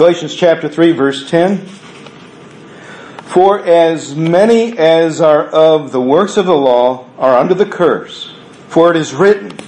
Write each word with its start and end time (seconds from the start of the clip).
Galatians 0.00 0.34
chapter 0.34 0.66
3 0.66 0.92
verse 0.92 1.28
10. 1.28 1.58
For 3.26 3.62
as 3.62 4.14
many 4.14 4.78
as 4.78 5.20
are 5.20 5.44
of 5.44 5.92
the 5.92 6.00
works 6.00 6.38
of 6.38 6.46
the 6.46 6.56
law 6.56 7.06
are 7.18 7.36
under 7.36 7.52
the 7.52 7.66
curse. 7.66 8.34
For 8.68 8.90
it 8.90 8.96
is 8.96 9.12
written, 9.12 9.58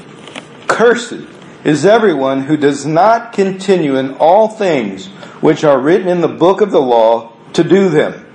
Cursed 0.68 1.26
is 1.64 1.84
everyone 1.84 2.44
who 2.44 2.56
does 2.56 2.86
not 2.86 3.34
continue 3.34 3.96
in 3.96 4.14
all 4.14 4.48
things 4.48 5.08
which 5.42 5.64
are 5.64 5.78
written 5.78 6.08
in 6.08 6.22
the 6.22 6.28
book 6.28 6.62
of 6.62 6.70
the 6.70 6.80
law 6.80 7.34
to 7.52 7.62
do 7.62 7.90
them. 7.90 8.26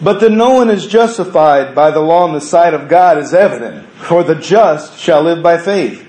But 0.00 0.20
that 0.20 0.32
no 0.32 0.54
one 0.54 0.70
is 0.70 0.86
justified 0.86 1.74
by 1.74 1.90
the 1.90 2.00
law 2.00 2.26
in 2.26 2.32
the 2.32 2.40
sight 2.40 2.72
of 2.72 2.88
God 2.88 3.18
is 3.18 3.34
evident, 3.34 3.86
for 3.90 4.24
the 4.24 4.36
just 4.36 4.98
shall 4.98 5.22
live 5.22 5.42
by 5.42 5.58
faith. 5.58 6.08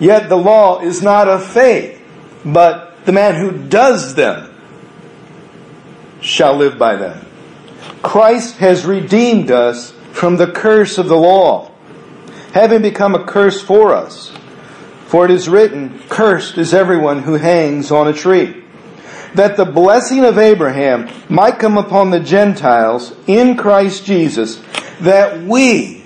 Yet 0.00 0.28
the 0.28 0.34
law 0.34 0.80
is 0.80 1.02
not 1.02 1.28
of 1.28 1.46
faith, 1.46 2.02
but 2.44 2.89
the 3.04 3.12
man 3.12 3.34
who 3.34 3.68
does 3.68 4.14
them 4.14 4.54
shall 6.20 6.56
live 6.56 6.78
by 6.78 6.96
them. 6.96 7.26
Christ 8.02 8.56
has 8.58 8.84
redeemed 8.84 9.50
us 9.50 9.92
from 10.12 10.36
the 10.36 10.46
curse 10.46 10.98
of 10.98 11.08
the 11.08 11.16
law, 11.16 11.70
having 12.52 12.82
become 12.82 13.14
a 13.14 13.24
curse 13.24 13.62
for 13.62 13.94
us. 13.94 14.32
For 15.06 15.24
it 15.24 15.30
is 15.30 15.48
written, 15.48 15.98
Cursed 16.08 16.58
is 16.58 16.72
everyone 16.72 17.22
who 17.22 17.34
hangs 17.34 17.90
on 17.90 18.06
a 18.06 18.12
tree. 18.12 18.62
That 19.34 19.56
the 19.56 19.64
blessing 19.64 20.24
of 20.24 20.38
Abraham 20.38 21.08
might 21.28 21.58
come 21.58 21.78
upon 21.78 22.10
the 22.10 22.20
Gentiles 22.20 23.14
in 23.26 23.56
Christ 23.56 24.04
Jesus, 24.04 24.62
that 25.00 25.42
we 25.42 26.04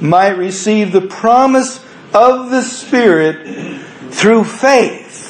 might 0.00 0.36
receive 0.36 0.92
the 0.92 1.00
promise 1.00 1.84
of 2.12 2.50
the 2.50 2.62
Spirit 2.62 3.82
through 4.12 4.44
faith. 4.44 5.25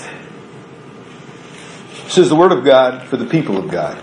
This 2.06 2.18
is 2.18 2.28
the 2.28 2.36
Word 2.36 2.52
of 2.52 2.64
God 2.64 3.02
for 3.08 3.16
the 3.16 3.26
people 3.26 3.56
of 3.56 3.68
God. 3.68 3.98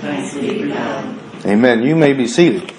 Thanks 0.00 0.34
be 0.34 0.62
to 0.62 0.68
God. 0.68 1.18
Amen. 1.44 1.82
You 1.82 1.96
may 1.96 2.12
be 2.12 2.28
seated. 2.28 2.72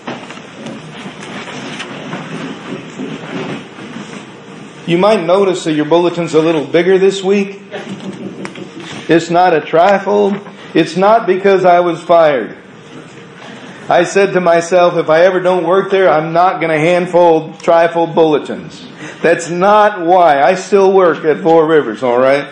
You 4.87 4.97
might 4.97 5.23
notice 5.25 5.65
that 5.65 5.73
your 5.73 5.85
bulletin's 5.85 6.33
a 6.33 6.41
little 6.41 6.65
bigger 6.65 6.97
this 6.97 7.21
week. 7.21 7.61
It's 9.09 9.29
not 9.29 9.53
a 9.53 9.59
trifold. 9.59 10.41
It's 10.73 10.95
not 10.95 11.27
because 11.27 11.65
I 11.65 11.81
was 11.81 12.01
fired. 12.01 12.57
I 13.89 14.05
said 14.05 14.33
to 14.33 14.39
myself, 14.39 14.95
if 14.95 15.09
I 15.09 15.25
ever 15.25 15.41
don't 15.41 15.67
work 15.67 15.91
there, 15.91 16.09
I'm 16.09 16.31
not 16.31 16.61
going 16.61 16.71
to 16.71 16.77
handfold 16.77 17.61
trifold 17.61 18.15
bulletins. 18.15 18.87
That's 19.21 19.49
not 19.49 20.05
why. 20.05 20.41
I 20.41 20.55
still 20.55 20.93
work 20.93 21.25
at 21.25 21.41
Four 21.41 21.67
Rivers, 21.67 22.01
all 22.03 22.17
right? 22.17 22.47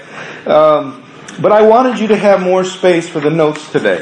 Um, 0.45 1.05
but 1.41 1.51
I 1.51 1.61
wanted 1.61 1.99
you 1.99 2.07
to 2.07 2.17
have 2.17 2.41
more 2.41 2.63
space 2.63 3.07
for 3.07 3.19
the 3.19 3.29
notes 3.29 3.71
today. 3.71 4.01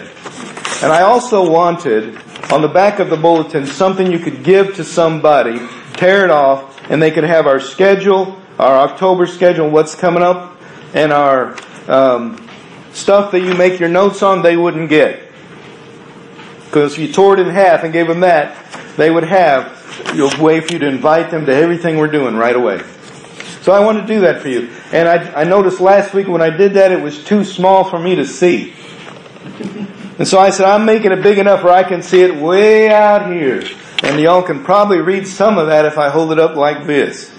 And 0.81 0.91
I 0.91 1.01
also 1.01 1.49
wanted, 1.49 2.17
on 2.51 2.61
the 2.61 2.67
back 2.67 2.99
of 2.99 3.09
the 3.09 3.17
bulletin, 3.17 3.65
something 3.65 4.11
you 4.11 4.19
could 4.19 4.43
give 4.43 4.75
to 4.75 4.83
somebody, 4.83 5.59
tear 5.93 6.23
it 6.23 6.31
off, 6.31 6.79
and 6.89 7.01
they 7.01 7.11
could 7.11 7.23
have 7.23 7.47
our 7.47 7.59
schedule, 7.59 8.39
our 8.57 8.89
October 8.89 9.27
schedule, 9.27 9.69
what's 9.69 9.95
coming 9.95 10.23
up, 10.23 10.57
and 10.93 11.11
our 11.11 11.55
um, 11.87 12.49
stuff 12.91 13.31
that 13.31 13.41
you 13.41 13.53
make 13.53 13.79
your 13.79 13.89
notes 13.89 14.23
on, 14.23 14.41
they 14.41 14.57
wouldn't 14.57 14.89
get. 14.89 15.31
Because 16.65 16.93
if 16.93 16.99
you 16.99 17.13
tore 17.13 17.33
it 17.33 17.39
in 17.39 17.49
half 17.49 17.83
and 17.83 17.93
gave 17.93 18.07
them 18.07 18.21
that, 18.21 18.55
they 18.97 19.09
would 19.09 19.23
have 19.23 19.73
a 20.09 20.41
way 20.41 20.59
for 20.59 20.73
you 20.73 20.79
to 20.79 20.87
invite 20.87 21.31
them 21.31 21.45
to 21.45 21.53
everything 21.53 21.97
we're 21.97 22.07
doing 22.07 22.35
right 22.35 22.55
away. 22.55 22.83
So 23.67 23.73
I 23.73 23.81
want 23.81 23.99
to 23.99 24.07
do 24.07 24.21
that 24.21 24.41
for 24.41 24.47
you. 24.47 24.69
And 24.93 25.09
I, 25.09 25.41
I 25.41 25.43
noticed 25.43 25.81
last 25.81 26.13
week 26.13 26.29
when 26.29 26.41
I 26.41 26.49
did 26.49 26.75
that, 26.75 26.93
it 26.93 27.01
was 27.01 27.21
too 27.21 27.43
small 27.43 27.83
for 27.83 27.99
me 27.99 28.15
to 28.15 28.25
see. 28.25 28.73
And 30.17 30.25
so 30.25 30.39
I 30.39 30.51
said, 30.51 30.67
I'm 30.67 30.85
making 30.85 31.11
it 31.11 31.21
big 31.21 31.37
enough 31.37 31.65
where 31.65 31.73
I 31.73 31.83
can 31.83 32.01
see 32.01 32.21
it 32.21 32.33
way 32.33 32.89
out 32.89 33.29
here. 33.29 33.65
And 34.03 34.21
y'all 34.21 34.41
can 34.41 34.63
probably 34.63 34.99
read 34.99 35.27
some 35.27 35.57
of 35.57 35.67
that 35.67 35.83
if 35.83 35.97
I 35.97 36.07
hold 36.07 36.31
it 36.31 36.39
up 36.39 36.55
like 36.55 36.87
this. 36.87 37.37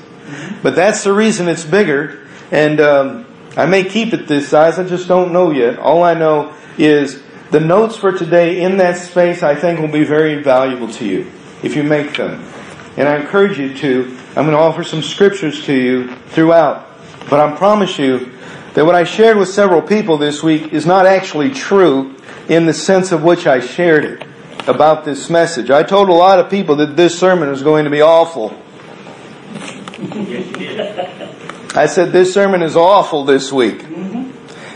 But 0.62 0.76
that's 0.76 1.02
the 1.02 1.14
reason 1.14 1.48
it's 1.48 1.64
bigger. 1.64 2.28
And 2.50 2.78
um, 2.78 3.26
I 3.56 3.64
may 3.64 3.84
keep 3.84 4.12
it 4.12 4.28
this 4.28 4.50
size. 4.50 4.78
I 4.78 4.86
just 4.86 5.08
don't 5.08 5.32
know 5.32 5.50
yet. 5.50 5.78
All 5.78 6.02
I 6.02 6.12
know 6.12 6.54
is 6.76 7.22
the 7.52 7.60
notes 7.60 7.96
for 7.96 8.12
today 8.12 8.60
in 8.60 8.76
that 8.76 8.98
space 8.98 9.42
I 9.42 9.54
think 9.54 9.80
will 9.80 9.88
be 9.88 10.04
very 10.04 10.42
valuable 10.42 10.88
to 10.88 11.06
you 11.06 11.32
if 11.62 11.74
you 11.74 11.84
make 11.84 12.18
them. 12.18 12.44
And 12.98 13.08
I 13.08 13.16
encourage 13.16 13.58
you 13.58 13.74
to. 13.78 14.17
I'm 14.38 14.44
going 14.44 14.56
to 14.56 14.62
offer 14.62 14.84
some 14.84 15.02
scriptures 15.02 15.64
to 15.64 15.74
you 15.74 16.14
throughout. 16.28 16.86
But 17.28 17.40
I 17.40 17.56
promise 17.56 17.98
you 17.98 18.30
that 18.74 18.86
what 18.86 18.94
I 18.94 19.02
shared 19.02 19.36
with 19.36 19.48
several 19.48 19.82
people 19.82 20.16
this 20.16 20.44
week 20.44 20.72
is 20.72 20.86
not 20.86 21.06
actually 21.06 21.50
true 21.50 22.14
in 22.48 22.64
the 22.64 22.72
sense 22.72 23.10
of 23.10 23.24
which 23.24 23.48
I 23.48 23.58
shared 23.58 24.04
it 24.04 24.24
about 24.68 25.04
this 25.04 25.28
message. 25.28 25.72
I 25.72 25.82
told 25.82 26.08
a 26.08 26.12
lot 26.12 26.38
of 26.38 26.48
people 26.48 26.76
that 26.76 26.96
this 26.96 27.18
sermon 27.18 27.48
was 27.48 27.64
going 27.64 27.82
to 27.82 27.90
be 27.90 28.00
awful. 28.00 28.50
I 31.76 31.86
said 31.86 32.12
this 32.12 32.32
sermon 32.32 32.62
is 32.62 32.76
awful 32.76 33.24
this 33.24 33.52
week. 33.52 33.82
And 33.82 34.32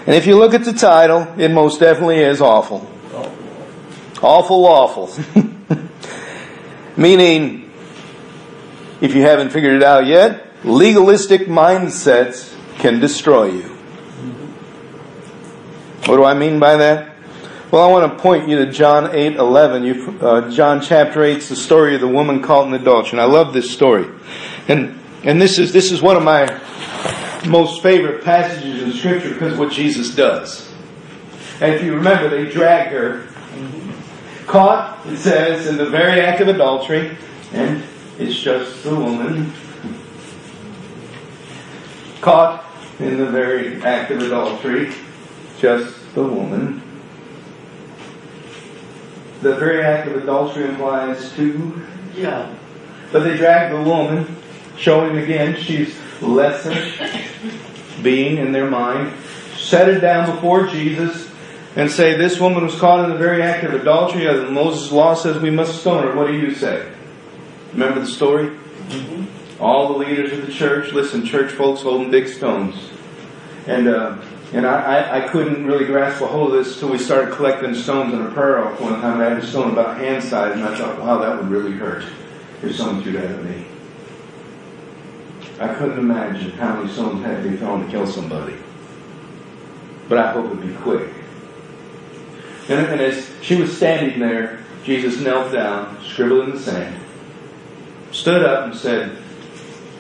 if 0.09 0.27
you 0.27 0.34
look 0.34 0.55
at 0.55 0.65
the 0.65 0.72
title, 0.72 1.33
it 1.39 1.53
most 1.53 1.78
definitely 1.78 2.19
is 2.19 2.41
awful. 2.41 2.91
Awful, 4.21 4.67
awful. 4.67 5.25
Meaning, 6.97 7.62
if 9.03 9.17
you 9.17 9.23
haven't 9.23 9.51
figured 9.51 9.75
it 9.75 9.83
out 9.83 10.07
yet, 10.07 10.47
legalistic 10.65 11.43
mindsets 11.43 12.57
can 12.79 13.01
destroy 13.01 13.51
you. 13.51 13.63
What 16.07 16.17
do 16.17 16.25
I 16.25 16.35
mean 16.35 16.61
by 16.61 16.77
that? 16.77 17.17
Well, 17.73 17.83
I 17.83 17.91
want 17.91 18.13
to 18.13 18.23
point 18.23 18.49
you 18.49 18.65
to 18.65 18.71
John 18.71 19.15
8, 19.15 19.35
11. 19.37 19.83
You, 19.83 20.19
uh, 20.21 20.51
John 20.51 20.81
chapter 20.81 21.25
8 21.25 21.39
is 21.39 21.49
the 21.49 21.57
story 21.57 21.97
of 21.97 22.01
the 22.01 22.07
woman 22.07 22.43
caught 22.43 22.69
in 22.69 22.75
adultery. 22.75 23.13
And 23.13 23.21
I 23.21 23.25
love 23.25 23.53
this 23.53 23.71
story. 23.71 24.07
And, 24.69 25.01
and 25.25 25.43
this 25.43 25.59
is, 25.59 25.73
this 25.73 25.91
is 25.91 26.01
one 26.01 26.17
of 26.17 26.23
my 26.23 26.47
most 27.49 27.83
favorite 27.83 28.23
passages 28.23 28.83
in 28.83 28.93
scripture 28.93 29.31
because 29.31 29.55
of 29.55 29.59
what 29.59 29.73
Jesus 29.73 30.15
does. 30.15 30.73
And 31.61 31.75
if 31.75 31.83
you 31.83 31.95
remember, 31.95 32.29
they 32.29 32.49
dragged 32.49 32.93
her, 32.93 33.27
caught, 34.47 35.05
it 35.07 35.17
says, 35.17 35.67
in 35.67 35.77
the 35.77 35.87
very 35.87 36.21
act 36.21 36.41
of 36.41 36.47
adultery, 36.47 37.17
and 37.53 37.83
it's 38.19 38.39
just 38.39 38.84
the 38.84 38.95
woman 38.95 39.53
caught 42.21 42.65
in 42.99 43.19
the 43.19 43.27
very 43.27 43.83
act 43.83 44.11
of 44.11 44.23
adultery, 44.23 44.93
just 45.59 46.15
the 46.15 46.22
woman. 46.22 46.81
The 49.41 49.56
very 49.56 49.83
act 49.83 50.09
of 50.09 50.22
adultery 50.22 50.65
implies 50.67 51.33
two. 51.33 51.83
Yeah. 52.15 52.55
But 53.11 53.25
they 53.25 53.37
drag 53.37 53.72
the 53.72 53.83
woman, 53.83 54.37
showing 54.77 55.19
again 55.19 55.56
she's 55.56 55.99
lesser 56.21 56.72
being 58.03 58.39
in 58.39 58.53
their 58.53 58.71
mind, 58.71 59.12
set 59.56 59.89
it 59.89 60.01
down 60.01 60.33
before 60.33 60.67
Jesus, 60.67 61.28
and 61.75 61.91
say, 61.91 62.17
This 62.17 62.39
woman 62.39 62.65
was 62.65 62.78
caught 62.78 63.05
in 63.05 63.11
the 63.11 63.19
very 63.19 63.43
act 63.43 63.65
of 63.65 63.75
adultery. 63.75 64.28
As 64.28 64.49
Moses' 64.51 64.93
law 64.93 65.15
says 65.15 65.43
we 65.43 65.51
must 65.51 65.81
stone 65.81 66.05
her. 66.05 66.15
What 66.15 66.28
do 66.28 66.34
you 66.34 66.55
say? 66.55 66.89
Remember 67.72 68.00
the 68.00 68.06
story? 68.06 68.49
Mm-hmm. 68.49 69.62
All 69.62 69.93
the 69.93 69.99
leaders 69.99 70.33
of 70.33 70.47
the 70.47 70.53
church, 70.53 70.93
listen, 70.93 71.25
church 71.25 71.53
folks 71.53 71.83
holding 71.83 72.10
big 72.10 72.28
stones. 72.28 72.91
And 73.66 73.88
uh, 73.88 74.19
and 74.53 74.66
I, 74.66 74.81
I, 74.81 75.25
I, 75.25 75.28
couldn't 75.28 75.65
really 75.65 75.87
grasp 75.87 76.21
a 76.21 76.27
hold 76.27 76.53
of 76.53 76.65
this 76.65 76.75
until 76.75 76.91
we 76.91 76.99
started 76.99 77.34
collecting 77.34 77.75
stones 77.75 78.12
in 78.12 78.21
a 78.21 78.31
prayer 78.33 78.62
off 78.62 78.78
one 78.81 79.00
time. 79.00 79.21
I 79.21 79.31
had 79.31 79.38
a 79.38 79.47
stone 79.47 79.71
about 79.71 79.97
hand 79.97 80.22
size, 80.22 80.55
and 80.55 80.62
I 80.62 80.77
thought, 80.77 80.99
wow, 80.99 81.19
that 81.19 81.41
would 81.41 81.50
really 81.50 81.72
hurt 81.72 82.05
if 82.62 82.77
someone 82.77 83.03
threw 83.03 83.12
that 83.12 83.25
at 83.25 83.44
me. 83.44 83.65
I 85.59 85.72
couldn't 85.74 85.98
imagine 85.98 86.51
how 86.53 86.77
many 86.77 86.92
stones 86.92 87.24
had 87.24 87.42
to 87.42 87.48
be 87.48 87.57
thrown 87.57 87.84
to 87.84 87.91
kill 87.91 88.07
somebody. 88.07 88.57
But 90.09 90.19
I 90.19 90.33
hope 90.33 90.47
it'd 90.47 90.60
be 90.60 90.74
quick. 90.74 91.09
And, 92.69 92.86
and 92.86 93.01
as 93.01 93.30
she 93.41 93.57
was 93.57 93.74
standing 93.74 94.21
there, 94.21 94.63
Jesus 94.84 95.19
knelt 95.21 95.53
down, 95.53 95.98
scribbled 96.04 96.48
in 96.48 96.51
the 96.51 96.60
sand, 96.60 97.02
stood 98.12 98.44
up 98.44 98.66
and 98.66 98.76
said, 98.76 99.18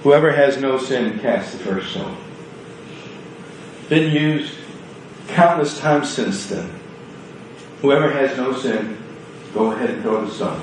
Whoever 0.02 0.32
has 0.32 0.58
no 0.58 0.78
sin, 0.78 1.18
cast 1.20 1.52
the 1.52 1.58
first 1.58 1.90
stone 1.90 2.16
been 3.92 4.10
used 4.10 4.54
countless 5.28 5.78
times 5.78 6.08
since 6.08 6.46
then. 6.46 6.66
Whoever 7.82 8.10
has 8.10 8.34
no 8.38 8.54
sin, 8.54 8.96
go 9.52 9.72
ahead 9.72 9.90
and 9.90 10.02
throw 10.02 10.24
the 10.24 10.32
stone. 10.32 10.62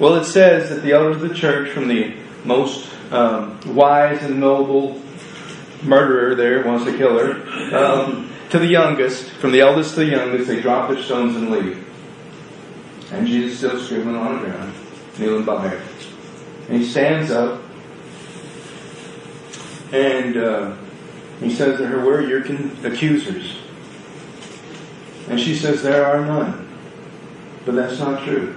Well, 0.00 0.16
it 0.16 0.24
says 0.24 0.70
that 0.70 0.82
the 0.82 0.90
elders 0.90 1.22
of 1.22 1.28
the 1.28 1.34
church, 1.36 1.70
from 1.70 1.86
the 1.86 2.16
most 2.44 2.90
um, 3.12 3.60
wise 3.76 4.24
and 4.24 4.40
noble 4.40 5.00
murderer 5.84 6.34
there, 6.34 6.64
wants 6.64 6.84
to 6.86 6.96
kill 6.98 7.16
her, 7.16 7.76
um, 7.76 8.28
to 8.50 8.58
the 8.58 8.66
youngest, 8.66 9.30
from 9.30 9.52
the 9.52 9.60
eldest 9.60 9.94
to 9.94 10.00
the 10.00 10.06
youngest, 10.06 10.48
they 10.48 10.60
drop 10.60 10.90
their 10.90 11.00
stones 11.00 11.36
and 11.36 11.52
leave. 11.52 11.86
And 13.12 13.24
Jesus 13.24 13.58
still 13.58 13.80
scribbling 13.80 14.16
on 14.16 14.42
the 14.42 14.48
ground, 14.48 14.74
kneeling 15.16 15.44
by 15.44 15.68
her. 15.68 15.82
And 16.68 16.80
he 16.80 16.86
stands 16.86 17.30
up 17.30 17.62
and 19.92 20.36
uh, 20.36 20.74
He 21.40 21.50
says 21.50 21.78
to 21.78 21.86
her, 21.86 22.04
Where 22.04 22.18
are 22.18 22.26
your 22.26 22.40
accusers? 22.84 23.56
And 25.28 25.40
she 25.40 25.54
says, 25.54 25.82
There 25.82 26.04
are 26.04 26.24
none. 26.24 26.68
But 27.64 27.74
that's 27.74 27.98
not 27.98 28.24
true. 28.24 28.56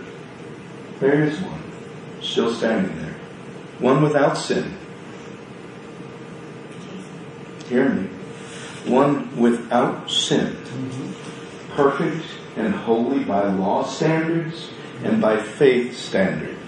There 0.99 1.23
is 1.23 1.39
one, 1.39 1.61
still 2.21 2.53
standing 2.53 2.95
there. 3.01 3.15
One 3.79 4.01
without 4.01 4.33
sin. 4.37 4.77
Hear 7.67 7.89
me. 7.89 8.09
One 8.85 9.35
without 9.37 10.09
sin. 10.09 10.57
Perfect 11.71 12.25
and 12.57 12.73
holy 12.73 13.23
by 13.23 13.45
law 13.45 13.83
standards 13.85 14.69
and 15.03 15.21
by 15.21 15.37
faith 15.37 15.97
standards. 15.97 16.58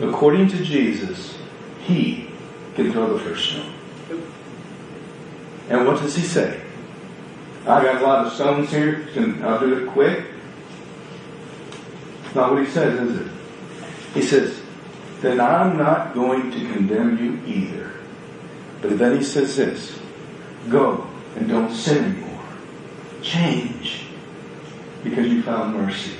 According 0.00 0.48
to 0.48 0.64
Jesus, 0.64 1.36
he 1.84 2.28
can 2.74 2.92
throw 2.92 3.12
the 3.12 3.20
first 3.22 3.50
stone. 3.50 3.72
And 5.68 5.86
what 5.86 6.00
does 6.00 6.16
he 6.16 6.22
say? 6.22 6.60
I 7.62 7.82
got 7.82 8.02
a 8.02 8.04
lot 8.04 8.26
of 8.26 8.32
stones 8.32 8.70
here, 8.70 9.08
and 9.14 9.44
I'll 9.44 9.60
do 9.60 9.84
it 9.84 9.88
quick. 9.90 10.26
Not 12.34 12.52
what 12.52 12.64
he 12.64 12.70
says, 12.70 12.98
is 12.98 13.20
it? 13.20 13.32
He 14.14 14.22
says, 14.22 14.60
then 15.20 15.40
I'm 15.40 15.76
not 15.76 16.14
going 16.14 16.50
to 16.50 16.72
condemn 16.72 17.18
you 17.18 17.40
either. 17.46 17.92
But 18.80 18.98
then 18.98 19.16
he 19.16 19.22
says 19.22 19.56
this, 19.56 19.98
go 20.68 21.06
and 21.36 21.48
don't 21.48 21.72
sin 21.72 22.04
anymore. 22.04 22.44
Change 23.22 24.06
because 25.04 25.26
you 25.28 25.42
found 25.42 25.76
mercy. 25.76 26.16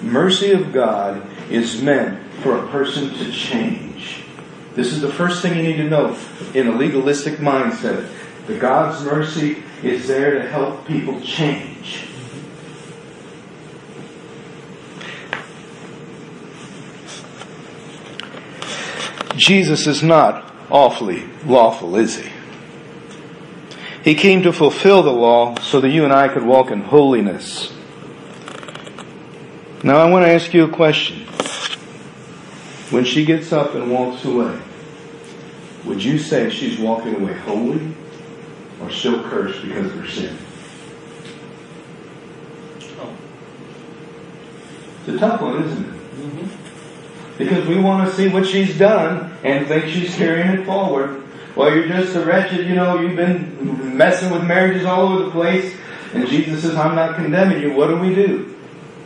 Mercy 0.00 0.52
of 0.52 0.72
God 0.72 1.26
is 1.50 1.82
meant 1.82 2.22
for 2.42 2.64
a 2.64 2.68
person 2.68 3.10
to 3.14 3.32
change. 3.32 4.22
This 4.74 4.92
is 4.92 5.00
the 5.00 5.12
first 5.12 5.42
thing 5.42 5.56
you 5.56 5.62
need 5.62 5.76
to 5.76 5.88
know 5.88 6.16
in 6.54 6.68
a 6.68 6.72
legalistic 6.72 7.34
mindset. 7.34 8.08
That 8.46 8.60
God's 8.60 9.04
mercy 9.04 9.62
is 9.82 10.08
there 10.08 10.34
to 10.40 10.48
help 10.48 10.86
people 10.86 11.20
change. 11.20 12.08
Jesus 19.36 19.86
is 19.86 20.02
not 20.02 20.52
awfully 20.70 21.24
lawful, 21.44 21.96
is 21.96 22.16
he? 22.16 22.30
He 24.02 24.14
came 24.14 24.42
to 24.42 24.52
fulfill 24.52 25.02
the 25.02 25.12
law 25.12 25.54
so 25.60 25.80
that 25.80 25.90
you 25.90 26.04
and 26.04 26.12
I 26.12 26.28
could 26.28 26.44
walk 26.44 26.70
in 26.70 26.80
holiness. 26.80 27.72
Now 29.82 29.98
I 29.98 30.10
want 30.10 30.24
to 30.24 30.30
ask 30.30 30.52
you 30.54 30.64
a 30.64 30.68
question. 30.68 31.27
When 32.90 33.04
she 33.04 33.24
gets 33.24 33.52
up 33.52 33.74
and 33.74 33.90
walks 33.90 34.24
away, 34.24 34.58
would 35.84 36.02
you 36.02 36.18
say 36.18 36.50
she's 36.50 36.78
walking 36.78 37.16
away 37.16 37.34
holy 37.34 37.94
or 38.80 38.90
still 38.90 39.22
cursed 39.24 39.62
because 39.62 39.86
of 39.86 39.92
her 39.92 40.08
sin? 40.08 40.38
It's 45.06 45.16
a 45.16 45.18
tough 45.18 45.40
one, 45.40 45.62
isn't 45.62 45.84
it? 45.84 45.90
Mm-hmm. 45.90 47.38
Because 47.38 47.66
we 47.66 47.78
want 47.78 48.08
to 48.08 48.14
see 48.14 48.28
what 48.28 48.46
she's 48.46 48.78
done 48.78 49.32
and 49.42 49.66
think 49.66 49.86
she's 49.86 50.14
carrying 50.14 50.60
it 50.60 50.66
forward. 50.66 51.22
Well, 51.56 51.74
you're 51.74 51.88
just 51.88 52.14
a 52.14 52.24
wretched, 52.24 52.66
you 52.66 52.74
know, 52.74 53.00
you've 53.00 53.16
been 53.16 53.96
messing 53.96 54.30
with 54.30 54.44
marriages 54.44 54.84
all 54.84 55.12
over 55.12 55.24
the 55.24 55.30
place. 55.30 55.74
And 56.12 56.26
Jesus 56.26 56.62
says, 56.62 56.76
I'm 56.76 56.94
not 56.94 57.16
condemning 57.16 57.62
you. 57.62 57.72
What 57.72 57.88
do 57.88 57.96
we 57.96 58.14
do? 58.14 58.54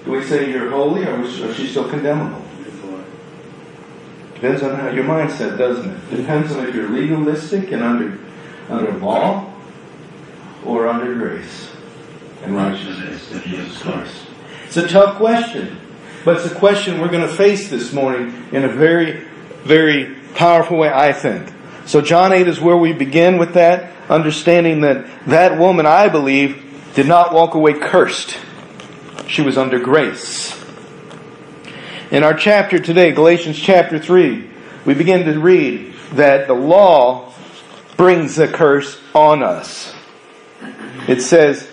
Do 0.04 0.10
we 0.10 0.22
say 0.24 0.50
you're 0.50 0.70
holy 0.70 1.04
or 1.04 1.22
is 1.22 1.56
she 1.56 1.68
still 1.68 1.88
condemnable? 1.88 2.41
Depends 4.42 4.64
on 4.64 4.74
how 4.74 4.88
your 4.88 5.04
mindset, 5.04 5.56
doesn't 5.56 5.88
it? 5.88 6.16
Depends 6.16 6.50
on 6.50 6.66
if 6.66 6.74
you're 6.74 6.88
legalistic 6.88 7.70
and 7.70 7.80
under 7.80 8.18
under 8.68 8.92
law 8.94 9.54
or 10.66 10.88
under 10.88 11.14
grace 11.14 11.70
and 12.42 12.56
righteousness 12.56 13.30
of 13.30 13.44
Jesus 13.44 13.80
Christ. 13.80 14.26
It's 14.66 14.76
a 14.76 14.88
tough 14.88 15.18
question, 15.18 15.78
but 16.24 16.38
it's 16.38 16.50
a 16.50 16.54
question 16.56 17.00
we're 17.00 17.08
going 17.08 17.24
to 17.28 17.32
face 17.32 17.70
this 17.70 17.92
morning 17.92 18.48
in 18.50 18.64
a 18.64 18.68
very, 18.68 19.28
very 19.62 20.16
powerful 20.34 20.76
way, 20.76 20.90
I 20.92 21.12
think. 21.12 21.48
So 21.86 22.00
John 22.00 22.32
8 22.32 22.48
is 22.48 22.60
where 22.60 22.76
we 22.76 22.92
begin 22.92 23.38
with 23.38 23.54
that, 23.54 23.92
understanding 24.08 24.80
that 24.80 25.06
that 25.26 25.56
woman, 25.56 25.86
I 25.86 26.08
believe, 26.08 26.92
did 26.96 27.06
not 27.06 27.32
walk 27.32 27.54
away 27.54 27.74
cursed. 27.74 28.36
She 29.28 29.40
was 29.40 29.56
under 29.56 29.78
grace. 29.78 30.60
In 32.12 32.24
our 32.24 32.34
chapter 32.34 32.78
today, 32.78 33.12
Galatians 33.12 33.58
chapter 33.58 33.98
3, 33.98 34.46
we 34.84 34.92
begin 34.92 35.24
to 35.24 35.40
read 35.40 35.94
that 36.12 36.46
the 36.46 36.52
law 36.52 37.32
brings 37.96 38.38
a 38.38 38.46
curse 38.46 39.00
on 39.14 39.42
us. 39.42 39.94
It 41.08 41.22
says, 41.22 41.66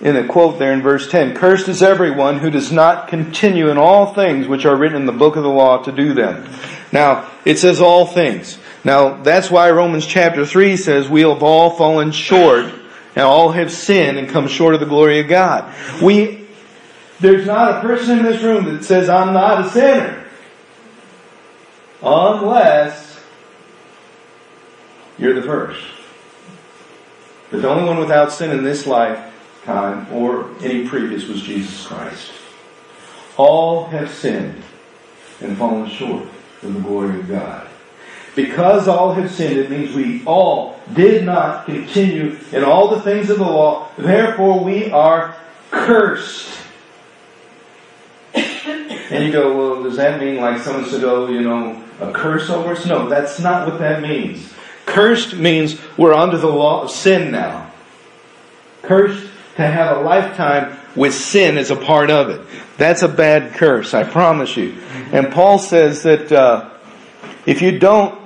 in 0.00 0.16
a 0.16 0.26
quote 0.26 0.58
there 0.58 0.72
in 0.72 0.80
verse 0.80 1.10
10, 1.10 1.34
Cursed 1.34 1.68
is 1.68 1.82
everyone 1.82 2.38
who 2.38 2.48
does 2.48 2.72
not 2.72 3.08
continue 3.08 3.68
in 3.68 3.76
all 3.76 4.14
things 4.14 4.48
which 4.48 4.64
are 4.64 4.76
written 4.76 4.96
in 4.96 5.04
the 5.04 5.12
book 5.12 5.36
of 5.36 5.42
the 5.42 5.50
law 5.50 5.82
to 5.82 5.92
do 5.92 6.14
them. 6.14 6.48
Now, 6.90 7.30
it 7.44 7.58
says 7.58 7.82
all 7.82 8.06
things. 8.06 8.56
Now, 8.82 9.22
that's 9.22 9.50
why 9.50 9.70
Romans 9.72 10.06
chapter 10.06 10.46
3 10.46 10.78
says 10.78 11.10
we 11.10 11.20
have 11.20 11.42
all 11.42 11.68
fallen 11.68 12.12
short 12.12 12.72
and 13.14 13.26
all 13.26 13.52
have 13.52 13.70
sinned 13.70 14.16
and 14.16 14.26
come 14.26 14.48
short 14.48 14.72
of 14.72 14.80
the 14.80 14.86
glory 14.86 15.20
of 15.20 15.28
God. 15.28 15.70
We 16.02 16.43
there's 17.24 17.46
not 17.46 17.78
a 17.78 17.80
person 17.80 18.18
in 18.18 18.24
this 18.24 18.42
room 18.42 18.66
that 18.66 18.84
says, 18.84 19.08
I'm 19.08 19.32
not 19.32 19.64
a 19.64 19.70
sinner. 19.70 20.26
Unless 22.02 23.18
you're 25.16 25.32
the 25.32 25.40
first. 25.40 25.82
But 27.50 27.62
the 27.62 27.68
only 27.70 27.84
one 27.84 27.98
without 27.98 28.30
sin 28.30 28.50
in 28.50 28.62
this 28.62 28.86
lifetime 28.86 30.06
or 30.12 30.50
any 30.60 30.86
previous 30.86 31.26
was 31.26 31.40
Jesus 31.40 31.86
Christ. 31.86 32.30
All 33.38 33.86
have 33.86 34.10
sinned 34.10 34.62
and 35.40 35.56
fallen 35.56 35.88
short 35.88 36.24
of 36.62 36.74
the 36.74 36.80
glory 36.80 37.20
of 37.20 37.28
God. 37.28 37.66
Because 38.36 38.86
all 38.86 39.14
have 39.14 39.30
sinned, 39.30 39.56
it 39.56 39.70
means 39.70 39.94
we 39.94 40.22
all 40.26 40.78
did 40.92 41.24
not 41.24 41.64
continue 41.64 42.36
in 42.52 42.64
all 42.64 42.88
the 42.88 43.00
things 43.00 43.30
of 43.30 43.38
the 43.38 43.44
law. 43.44 43.88
Therefore, 43.96 44.62
we 44.62 44.90
are 44.90 45.34
cursed. 45.70 46.53
And 49.14 49.24
you 49.24 49.30
go, 49.30 49.56
well, 49.56 49.82
does 49.84 49.96
that 49.96 50.20
mean 50.20 50.40
like 50.40 50.60
someone 50.60 50.86
said, 50.86 51.04
oh, 51.04 51.28
you 51.28 51.40
know, 51.40 51.80
a 52.00 52.10
curse 52.10 52.50
over 52.50 52.72
us? 52.72 52.84
No, 52.84 53.08
that's 53.08 53.38
not 53.38 53.68
what 53.68 53.78
that 53.78 54.02
means. 54.02 54.52
Cursed 54.86 55.36
means 55.36 55.80
we're 55.96 56.12
under 56.12 56.36
the 56.36 56.48
law 56.48 56.82
of 56.82 56.90
sin 56.90 57.30
now. 57.30 57.70
Cursed 58.82 59.30
to 59.54 59.62
have 59.64 59.98
a 59.98 60.00
lifetime 60.00 60.76
with 60.96 61.14
sin 61.14 61.58
as 61.58 61.70
a 61.70 61.76
part 61.76 62.10
of 62.10 62.28
it. 62.28 62.40
That's 62.76 63.02
a 63.02 63.08
bad 63.08 63.54
curse, 63.54 63.94
I 63.94 64.02
promise 64.02 64.56
you. 64.56 64.76
And 65.12 65.32
Paul 65.32 65.60
says 65.60 66.02
that 66.02 66.32
uh, 66.32 66.70
if 67.46 67.62
you 67.62 67.78
don't 67.78 68.20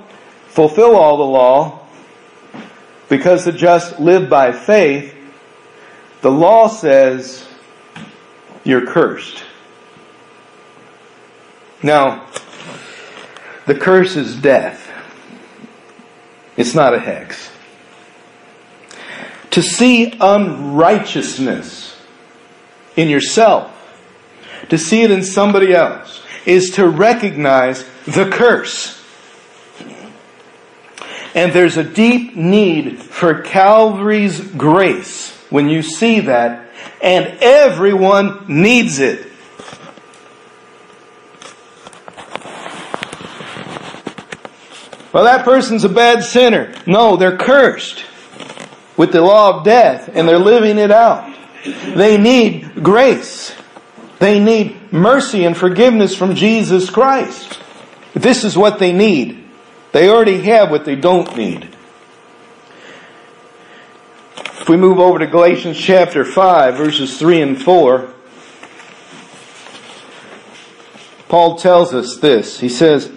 fulfill 0.47 0.95
all 0.95 1.17
the 1.17 1.23
law, 1.23 1.85
because 3.09 3.45
the 3.45 3.51
just 3.51 3.99
live 3.99 4.27
by 4.27 4.51
faith, 4.53 5.15
the 6.21 6.31
law 6.31 6.67
says 6.67 7.47
you're 8.63 8.87
cursed. 8.87 9.43
Now, 11.81 12.27
the 13.65 13.75
curse 13.75 14.15
is 14.15 14.35
death. 14.35 14.87
It's 16.57 16.75
not 16.75 16.93
a 16.93 16.99
hex. 16.99 17.51
To 19.51 19.61
see 19.61 20.13
unrighteousness 20.19 21.99
in 22.95 23.09
yourself, 23.09 23.71
to 24.69 24.77
see 24.77 25.03
it 25.03 25.11
in 25.11 25.23
somebody 25.23 25.73
else, 25.73 26.21
is 26.45 26.71
to 26.71 26.87
recognize 26.87 27.85
the 28.05 28.29
curse. 28.29 29.01
And 31.33 31.53
there's 31.53 31.77
a 31.77 31.83
deep 31.83 32.35
need 32.35 32.99
for 33.01 33.41
Calvary's 33.41 34.41
grace 34.41 35.31
when 35.49 35.69
you 35.69 35.81
see 35.81 36.21
that, 36.21 36.69
and 37.01 37.37
everyone 37.41 38.45
needs 38.47 38.99
it. 38.99 39.28
Well, 45.11 45.23
that 45.23 45.43
person's 45.43 45.83
a 45.83 45.89
bad 45.89 46.23
sinner. 46.23 46.73
No, 46.85 47.15
they're 47.15 47.37
cursed 47.37 48.05
with 48.95 49.11
the 49.11 49.21
law 49.21 49.57
of 49.57 49.63
death 49.63 50.09
and 50.13 50.27
they're 50.27 50.37
living 50.37 50.77
it 50.77 50.91
out. 50.91 51.35
They 51.63 52.17
need 52.17 52.83
grace. 52.83 53.55
They 54.19 54.39
need 54.39 54.91
mercy 54.93 55.45
and 55.45 55.57
forgiveness 55.57 56.15
from 56.15 56.35
Jesus 56.35 56.89
Christ. 56.89 57.59
This 58.13 58.43
is 58.43 58.57
what 58.57 58.79
they 58.79 58.93
need. 58.93 59.45
They 59.91 60.09
already 60.09 60.41
have 60.41 60.69
what 60.69 60.85
they 60.85 60.95
don't 60.95 61.35
need. 61.35 61.63
If 64.37 64.69
we 64.69 64.77
move 64.77 64.99
over 64.99 65.17
to 65.19 65.27
Galatians 65.27 65.77
chapter 65.79 66.23
5, 66.23 66.75
verses 66.75 67.17
3 67.17 67.41
and 67.41 67.61
4, 67.61 68.13
Paul 71.29 71.57
tells 71.57 71.93
us 71.93 72.17
this. 72.17 72.59
He 72.59 72.69
says, 72.69 73.11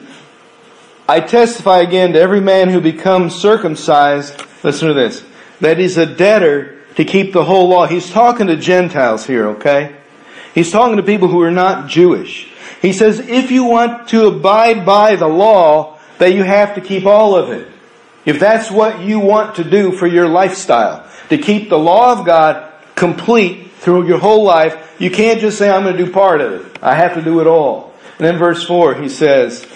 I 1.08 1.20
testify 1.20 1.80
again 1.80 2.12
to 2.12 2.20
every 2.20 2.40
man 2.40 2.68
who 2.68 2.80
becomes 2.80 3.34
circumcised 3.34 4.42
Listen 4.62 4.88
to 4.88 4.94
this. 4.94 5.24
That 5.60 5.78
he's 5.78 5.96
a 5.96 6.06
debtor 6.06 6.78
to 6.96 7.04
keep 7.04 7.32
the 7.32 7.44
whole 7.44 7.68
law. 7.68 7.86
He's 7.86 8.10
talking 8.10 8.46
to 8.48 8.56
Gentiles 8.56 9.26
here, 9.26 9.48
okay? 9.50 9.96
He's 10.54 10.70
talking 10.70 10.96
to 10.96 11.02
people 11.02 11.28
who 11.28 11.42
are 11.42 11.50
not 11.50 11.88
Jewish. 11.88 12.50
He 12.80 12.92
says, 12.92 13.20
if 13.20 13.50
you 13.50 13.64
want 13.64 14.08
to 14.08 14.26
abide 14.26 14.84
by 14.84 15.16
the 15.16 15.28
law, 15.28 15.98
that 16.18 16.34
you 16.34 16.42
have 16.42 16.74
to 16.74 16.80
keep 16.80 17.06
all 17.06 17.34
of 17.34 17.50
it. 17.50 17.68
If 18.24 18.38
that's 18.38 18.70
what 18.70 19.00
you 19.00 19.18
want 19.18 19.56
to 19.56 19.64
do 19.64 19.92
for 19.92 20.06
your 20.06 20.28
lifestyle, 20.28 21.08
to 21.28 21.38
keep 21.38 21.68
the 21.68 21.78
law 21.78 22.12
of 22.12 22.26
God 22.26 22.72
complete 22.94 23.72
through 23.72 24.06
your 24.06 24.18
whole 24.18 24.44
life, 24.44 24.96
you 25.00 25.10
can't 25.10 25.40
just 25.40 25.58
say, 25.58 25.70
I'm 25.70 25.82
going 25.82 25.96
to 25.96 26.04
do 26.04 26.12
part 26.12 26.40
of 26.40 26.52
it. 26.52 26.78
I 26.82 26.94
have 26.94 27.14
to 27.14 27.22
do 27.22 27.40
it 27.40 27.46
all. 27.46 27.92
And 28.18 28.26
then 28.26 28.38
verse 28.38 28.62
4, 28.64 28.94
he 28.94 29.08
says, 29.08 29.66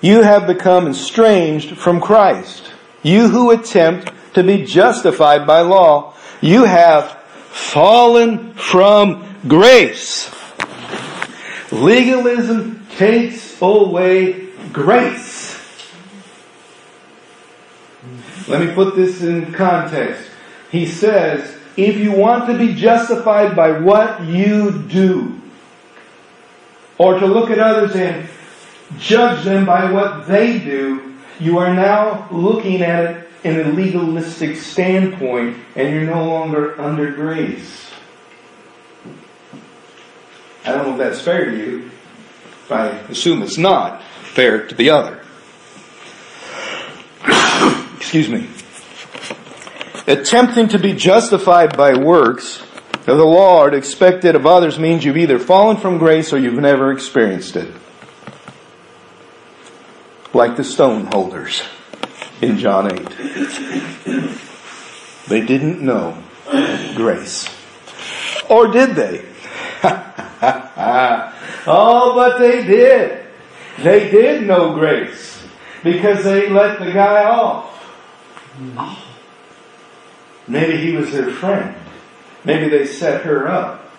You 0.00 0.22
have 0.22 0.46
become 0.46 0.86
estranged 0.86 1.76
from 1.76 2.00
Christ. 2.00 2.70
You 3.02 3.28
who 3.28 3.50
attempt 3.50 4.12
to 4.34 4.42
be 4.42 4.64
justified 4.64 5.46
by 5.46 5.60
law, 5.62 6.14
you 6.40 6.64
have 6.64 7.10
fallen 7.50 8.54
from 8.54 9.36
grace. 9.48 10.30
Legalism 11.72 12.86
takes 12.96 13.60
away 13.60 14.50
grace. 14.72 15.48
Let 18.46 18.66
me 18.66 18.72
put 18.74 18.96
this 18.96 19.22
in 19.22 19.52
context. 19.52 20.30
He 20.70 20.86
says, 20.86 21.56
if 21.76 21.96
you 21.96 22.12
want 22.12 22.46
to 22.46 22.56
be 22.56 22.74
justified 22.74 23.54
by 23.54 23.72
what 23.72 24.24
you 24.24 24.82
do, 24.82 25.40
or 26.98 27.18
to 27.18 27.26
look 27.26 27.50
at 27.50 27.58
others 27.58 27.94
and 27.94 28.28
judge 28.96 29.44
them 29.44 29.66
by 29.66 29.90
what 29.90 30.26
they 30.26 30.58
do, 30.58 31.16
you 31.38 31.58
are 31.58 31.74
now 31.74 32.28
looking 32.30 32.82
at 32.82 33.04
it 33.04 33.28
in 33.44 33.60
a 33.60 33.72
legalistic 33.72 34.56
standpoint 34.56 35.56
and 35.76 35.94
you're 35.94 36.04
no 36.04 36.24
longer 36.24 36.80
under 36.80 37.10
grace. 37.12 37.90
I 40.64 40.72
don't 40.72 40.86
know 40.86 40.92
if 40.92 40.98
that's 40.98 41.20
fair 41.20 41.46
to 41.46 41.56
you. 41.56 41.90
I 42.70 42.88
assume 43.08 43.42
it's 43.42 43.56
not 43.56 44.02
fair 44.02 44.66
to 44.66 44.74
the 44.74 44.90
other. 44.90 45.22
Excuse 47.96 48.28
me. 48.28 48.48
Attempting 50.06 50.68
to 50.68 50.78
be 50.78 50.92
justified 50.92 51.76
by 51.76 51.96
works 51.96 52.62
of 53.06 53.16
the 53.16 53.24
law 53.24 53.62
or 53.62 53.74
expect 53.74 54.24
it 54.24 54.34
of 54.34 54.44
others 54.44 54.78
means 54.78 55.04
you've 55.04 55.16
either 55.16 55.38
fallen 55.38 55.78
from 55.78 55.98
grace 55.98 56.32
or 56.32 56.38
you've 56.38 56.54
never 56.54 56.92
experienced 56.92 57.56
it. 57.56 57.72
Like 60.34 60.56
the 60.56 60.64
stone 60.64 61.06
holders 61.06 61.62
in 62.40 62.58
John 62.58 62.92
8. 62.92 63.08
They 65.28 65.40
didn't 65.44 65.80
know 65.82 66.22
grace. 66.94 67.48
Or 68.48 68.68
did 68.68 68.94
they? 68.94 69.24
oh, 71.66 72.12
but 72.14 72.38
they 72.38 72.64
did. 72.64 73.26
They 73.78 74.10
did 74.10 74.46
know 74.46 74.74
grace 74.74 75.42
because 75.82 76.24
they 76.24 76.48
let 76.48 76.78
the 76.78 76.92
guy 76.92 77.24
off. 77.24 77.74
Maybe 80.48 80.78
he 80.78 80.96
was 80.96 81.12
their 81.12 81.30
friend. 81.30 81.76
Maybe 82.44 82.68
they 82.68 82.86
set 82.86 83.22
her 83.22 83.48
up. 83.48 83.90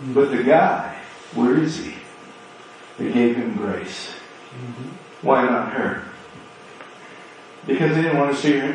But 0.00 0.30
the 0.32 0.42
guy, 0.42 0.98
where 1.34 1.56
is 1.56 1.76
he? 1.78 1.94
They 2.98 3.12
gave 3.12 3.36
him 3.36 3.56
grace. 3.56 4.12
Mm-hmm. 4.54 5.26
Why 5.26 5.44
not 5.44 5.72
her? 5.72 6.04
Because 7.66 7.94
they 7.94 8.02
didn't 8.02 8.18
want 8.18 8.34
to 8.34 8.40
see 8.40 8.58
her, 8.58 8.72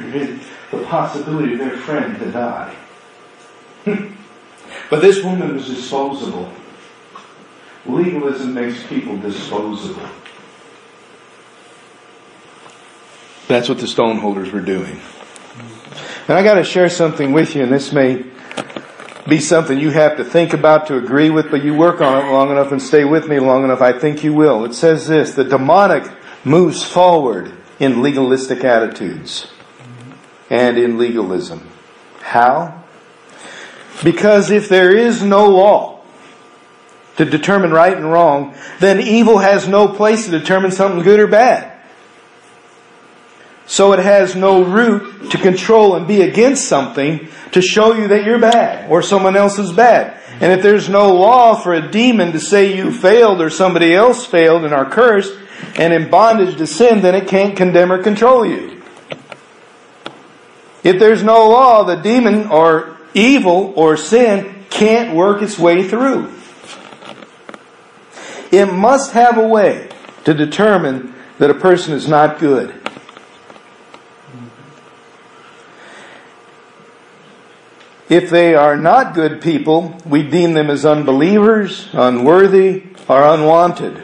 the 0.72 0.84
possibility 0.86 1.54
of 1.54 1.60
their 1.60 1.78
friend 1.78 2.18
to 2.20 2.32
die. 2.32 2.76
but 4.90 5.02
this 5.02 5.24
woman 5.24 5.56
was 5.56 5.68
disposable. 5.68 6.52
Legalism 7.86 8.54
makes 8.54 8.86
people 8.88 9.18
disposable. 9.18 10.08
That's 13.48 13.70
what 13.70 13.80
the 13.80 13.88
stoneholders 13.88 14.52
were 14.52 14.62
doing. 14.62 15.00
And 16.28 16.38
I 16.38 16.44
got 16.44 16.56
to 16.56 16.64
share 16.66 16.90
something 16.90 17.32
with 17.32 17.56
you, 17.56 17.64
and 17.64 17.72
this 17.72 17.94
may 17.94 18.26
be 19.28 19.40
something 19.40 19.80
you 19.80 19.92
have 19.92 20.18
to 20.18 20.24
think 20.24 20.54
about 20.54 20.88
to 20.88 20.98
agree 20.98 21.30
with, 21.30 21.52
but 21.52 21.64
you 21.64 21.74
work 21.74 22.02
on 22.02 22.24
it 22.24 22.32
long 22.32 22.50
enough 22.50 22.72
and 22.72 22.82
stay 22.82 23.04
with 23.04 23.28
me 23.28 23.40
long 23.40 23.64
enough, 23.64 23.82
I 23.82 23.92
think 23.92 24.24
you 24.24 24.34
will. 24.34 24.64
It 24.66 24.74
says 24.74 25.08
this 25.08 25.34
the 25.34 25.44
demonic 25.44 26.10
moves 26.44 26.84
forward 26.84 27.52
in 27.80 28.02
legalistic 28.02 28.64
attitudes 28.64 29.48
and 30.50 30.78
in 30.78 30.98
legalism. 30.98 31.68
How? 32.22 32.84
Because 34.04 34.52
if 34.52 34.70
there 34.70 34.96
is 34.96 35.22
no 35.24 35.48
law 35.50 36.02
to 37.18 37.26
determine 37.26 37.72
right 37.72 37.96
and 37.96 38.12
wrong, 38.12 38.56
then 38.80 39.02
evil 39.02 39.40
has 39.40 39.68
no 39.68 39.88
place 39.88 40.26
to 40.26 40.32
determine 40.32 40.72
something 40.72 41.04
good 41.04 41.20
or 41.20 41.28
bad. 41.28 41.77
So 43.68 43.92
it 43.92 44.00
has 44.00 44.36
no 44.36 44.64
root 44.64 45.30
to 45.32 45.38
control 45.38 45.96
and 45.96 46.08
be 46.08 46.22
against 46.22 46.68
something 46.68 47.28
to 47.52 47.62
show 47.62 47.94
you 47.94 48.08
that 48.08 48.24
you're 48.24 48.40
bad 48.40 48.90
or 48.90 49.02
someone 49.02 49.36
else 49.36 49.60
is 49.60 49.74
bad. 49.74 50.18
And 50.40 50.54
if 50.54 50.64
there's 50.64 50.88
no 50.88 51.14
law 51.14 51.56
for 51.56 51.74
a 51.74 51.92
demon 51.92 52.32
to 52.32 52.40
say 52.40 52.76
you 52.78 52.92
failed 52.92 53.42
or 53.42 53.50
somebody 53.50 53.94
else 53.94 54.26
failed 54.26 54.64
and 54.64 54.74
are 54.74 54.90
cursed 54.90 55.38
and 55.76 55.94
in 55.94 56.10
bondage 56.10 56.58
to 56.58 56.66
sin, 56.66 57.02
then 57.02 57.14
it 57.14 57.28
can't 57.28 57.58
condemn 57.58 57.92
or 57.92 58.02
control 58.02 58.46
you. 58.46 58.82
If 60.84 61.00
there's 61.00 61.24
no 61.24 61.50
law, 61.50 61.84
the 61.84 61.96
demon 61.96 62.48
or 62.48 62.98
evil 63.14 63.74
or 63.76 63.98
sin 63.98 64.64
can't 64.70 65.14
work 65.14 65.42
its 65.42 65.60
way 65.60 65.86
through. 65.88 66.34
It 68.52 68.72
must 68.72 69.12
have 69.12 69.38
a 69.38 69.46
way 69.46 69.90
to 70.24 70.34
determine 70.34 71.14
that 71.40 71.50
a 71.50 71.54
person 71.54 71.94
is 71.94 72.08
not 72.08 72.40
good. 72.40 72.74
If 78.10 78.30
they 78.30 78.56
are 78.56 78.78
not 78.78 79.14
good 79.14 79.42
people, 79.42 79.98
we 80.06 80.24
deem 80.24 80.54
them 80.54 80.70
as 80.70 80.86
unbelievers, 80.86 81.90
unworthy, 81.92 82.84
or 83.08 83.24
unwanted. 83.24 84.02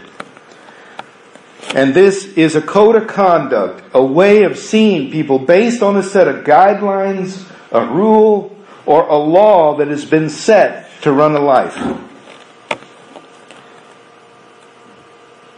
And 1.74 1.94
this 1.94 2.26
is 2.38 2.56
a 2.56 2.62
code 2.62 2.96
of 2.96 3.08
conduct, 3.08 3.84
a 3.94 4.04
way 4.04 4.44
of 4.44 4.58
seeing 4.58 5.12
people 5.12 5.40
based 5.40 5.82
on 5.82 5.96
a 5.98 6.04
set 6.04 6.28
of 6.28 6.44
guidelines, 6.44 7.50
a 7.72 7.86
rule, 7.86 8.56
or 8.86 9.08
a 9.08 9.16
law 9.16 9.78
that 9.78 9.88
has 9.88 10.06
been 10.06 10.30
set 10.30 10.90
to 11.02 11.12
run 11.12 11.36
a 11.36 11.40
life. 11.40 11.78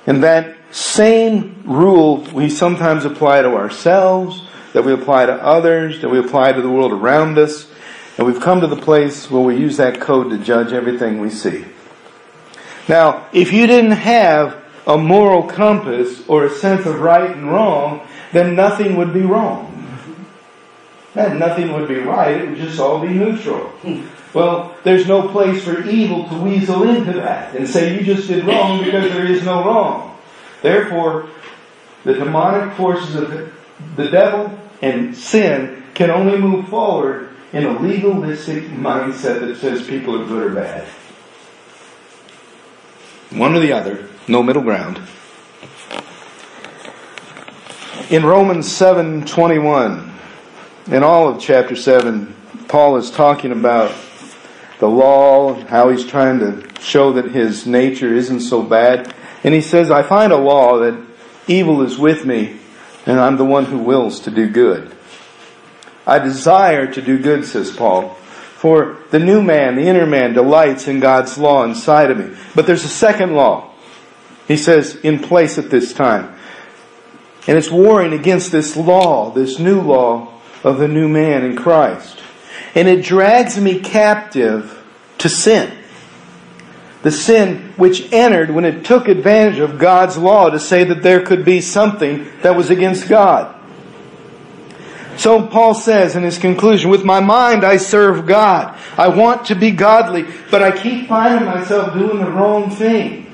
And 0.05 0.23
that 0.23 0.55
same 0.71 1.63
rule 1.65 2.17
we 2.33 2.49
sometimes 2.49 3.05
apply 3.05 3.41
to 3.41 3.55
ourselves, 3.55 4.47
that 4.73 4.85
we 4.85 4.93
apply 4.93 5.25
to 5.25 5.33
others, 5.33 6.01
that 6.01 6.09
we 6.09 6.19
apply 6.19 6.51
to 6.51 6.61
the 6.61 6.69
world 6.69 6.91
around 6.91 7.37
us. 7.37 7.67
And 8.17 8.25
we've 8.25 8.39
come 8.39 8.61
to 8.61 8.67
the 8.67 8.77
place 8.77 9.29
where 9.29 9.41
we 9.41 9.57
use 9.57 9.77
that 9.77 9.99
code 9.99 10.29
to 10.29 10.37
judge 10.37 10.71
everything 10.71 11.19
we 11.19 11.29
see. 11.29 11.65
Now, 12.87 13.27
if 13.33 13.51
you 13.51 13.67
didn't 13.67 13.91
have 13.91 14.63
a 14.87 14.97
moral 14.97 15.43
compass 15.43 16.25
or 16.27 16.45
a 16.45 16.49
sense 16.49 16.85
of 16.85 17.01
right 17.01 17.31
and 17.31 17.51
wrong, 17.51 18.07
then 18.31 18.55
nothing 18.55 18.95
would 18.95 19.13
be 19.13 19.21
wrong. 19.21 19.71
And 21.15 21.39
nothing 21.39 21.73
would 21.73 21.87
be 21.87 21.95
right, 21.95 22.41
it 22.41 22.49
would 22.49 22.57
just 22.57 22.79
all 22.79 22.99
be 22.99 23.07
neutral. 23.07 23.73
Well, 24.33 24.75
there's 24.83 25.07
no 25.07 25.29
place 25.29 25.63
for 25.63 25.81
evil 25.87 26.27
to 26.27 26.35
weasel 26.35 26.83
into 26.83 27.13
that 27.13 27.55
and 27.55 27.67
say 27.67 27.97
you 27.97 28.03
just 28.03 28.27
did 28.27 28.45
wrong 28.45 28.83
because 28.83 29.11
there 29.11 29.25
is 29.25 29.43
no 29.43 29.63
wrong. 29.63 30.17
Therefore, 30.61 31.29
the 32.03 32.13
demonic 32.13 32.75
forces 32.75 33.15
of 33.15 33.53
the 33.95 34.09
devil 34.09 34.57
and 34.81 35.15
sin 35.15 35.83
can 35.93 36.11
only 36.11 36.37
move 36.37 36.67
forward 36.67 37.29
in 37.55 37.63
a 37.63 37.79
legalistic 37.79 38.65
mindset 38.65 39.39
that 39.39 39.55
says 39.55 39.87
people 39.87 40.21
are 40.21 40.25
good 40.25 40.51
or 40.51 40.53
bad. 40.53 40.85
One 43.31 43.55
or 43.55 43.59
the 43.59 43.71
other, 43.71 44.09
no 44.27 44.43
middle 44.43 44.61
ground. 44.61 44.99
In 48.09 48.25
Romans 48.25 48.67
7:21, 48.67 50.11
in 50.87 51.01
all 51.01 51.29
of 51.29 51.39
chapter 51.39 51.77
7, 51.77 52.35
Paul 52.67 52.97
is 52.97 53.09
talking 53.09 53.53
about 53.53 53.93
the 54.79 54.89
law, 54.89 55.53
how 55.67 55.89
he's 55.89 56.05
trying 56.05 56.39
to 56.39 56.61
show 56.81 57.13
that 57.13 57.31
his 57.31 57.65
nature 57.65 58.13
isn't 58.13 58.41
so 58.41 58.61
bad. 58.63 59.13
And 59.45 59.53
he 59.53 59.61
says, 59.61 59.89
I 59.89 60.03
find 60.03 60.33
a 60.33 60.37
law 60.37 60.79
that 60.79 61.01
evil 61.47 61.81
is 61.81 61.97
with 61.97 62.25
me, 62.25 62.57
and 63.05 63.17
I'm 63.17 63.37
the 63.37 63.45
one 63.45 63.65
who 63.65 63.77
wills 63.77 64.19
to 64.21 64.31
do 64.31 64.49
good. 64.49 64.94
I 66.07 66.19
desire 66.19 66.91
to 66.93 67.01
do 67.01 67.17
good, 67.17 67.45
says 67.45 67.71
Paul. 67.71 68.15
For 68.57 68.97
the 69.11 69.19
new 69.19 69.41
man, 69.41 69.75
the 69.75 69.87
inner 69.87 70.05
man, 70.05 70.33
delights 70.33 70.87
in 70.87 70.99
God's 70.99 71.37
law 71.37 71.63
inside 71.63 72.11
of 72.11 72.17
me. 72.17 72.35
But 72.53 72.65
there's 72.65 72.83
a 72.83 72.89
second 72.89 73.33
law. 73.33 73.71
He 74.47 74.57
says, 74.57 74.95
in 74.97 75.19
place 75.19 75.57
at 75.57 75.69
this 75.69 75.93
time. 75.93 76.35
And 77.47 77.57
it's 77.57 77.69
warring 77.69 78.13
against 78.13 78.51
this 78.51 78.75
law, 78.75 79.31
this 79.31 79.59
new 79.59 79.81
law 79.81 80.33
of 80.63 80.79
the 80.79 80.87
new 80.87 81.07
man 81.07 81.43
in 81.43 81.55
Christ. 81.55 82.21
And 82.73 82.87
it 82.87 83.03
drags 83.03 83.59
me 83.59 83.79
captive 83.79 84.83
to 85.19 85.29
sin. 85.29 85.77
The 87.03 87.11
sin 87.11 87.73
which 87.77 88.11
entered 88.11 88.49
when 88.49 88.65
it 88.65 88.83
took 88.83 89.07
advantage 89.07 89.59
of 89.59 89.77
God's 89.77 90.17
law 90.17 90.49
to 90.49 90.59
say 90.59 90.83
that 90.85 91.03
there 91.03 91.21
could 91.21 91.45
be 91.45 91.61
something 91.61 92.27
that 92.41 92.55
was 92.55 92.71
against 92.71 93.07
God. 93.07 93.55
So 95.17 95.45
Paul 95.47 95.73
says 95.73 96.15
in 96.15 96.23
his 96.23 96.37
conclusion, 96.37 96.89
with 96.89 97.03
my 97.03 97.19
mind 97.19 97.63
I 97.63 97.77
serve 97.77 98.25
God. 98.25 98.77
I 98.97 99.07
want 99.07 99.45
to 99.47 99.55
be 99.55 99.71
godly, 99.71 100.25
but 100.51 100.61
I 100.61 100.71
keep 100.77 101.07
finding 101.07 101.45
myself 101.45 101.93
doing 101.93 102.19
the 102.19 102.29
wrong 102.29 102.69
things. 102.69 103.27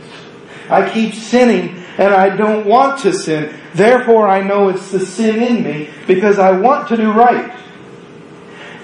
I 0.70 0.90
keep 0.90 1.14
sinning 1.14 1.84
and 1.98 2.14
I 2.14 2.36
don't 2.36 2.66
want 2.66 3.00
to 3.02 3.14
sin. 3.14 3.56
Therefore 3.74 4.28
I 4.28 4.42
know 4.42 4.70
it's 4.70 4.92
the 4.92 5.06
sin 5.06 5.42
in 5.42 5.64
me 5.64 5.90
because 6.08 6.40
I 6.40 6.52
want 6.52 6.88
to 6.90 6.98
do 6.98 7.12
right. 7.12 7.52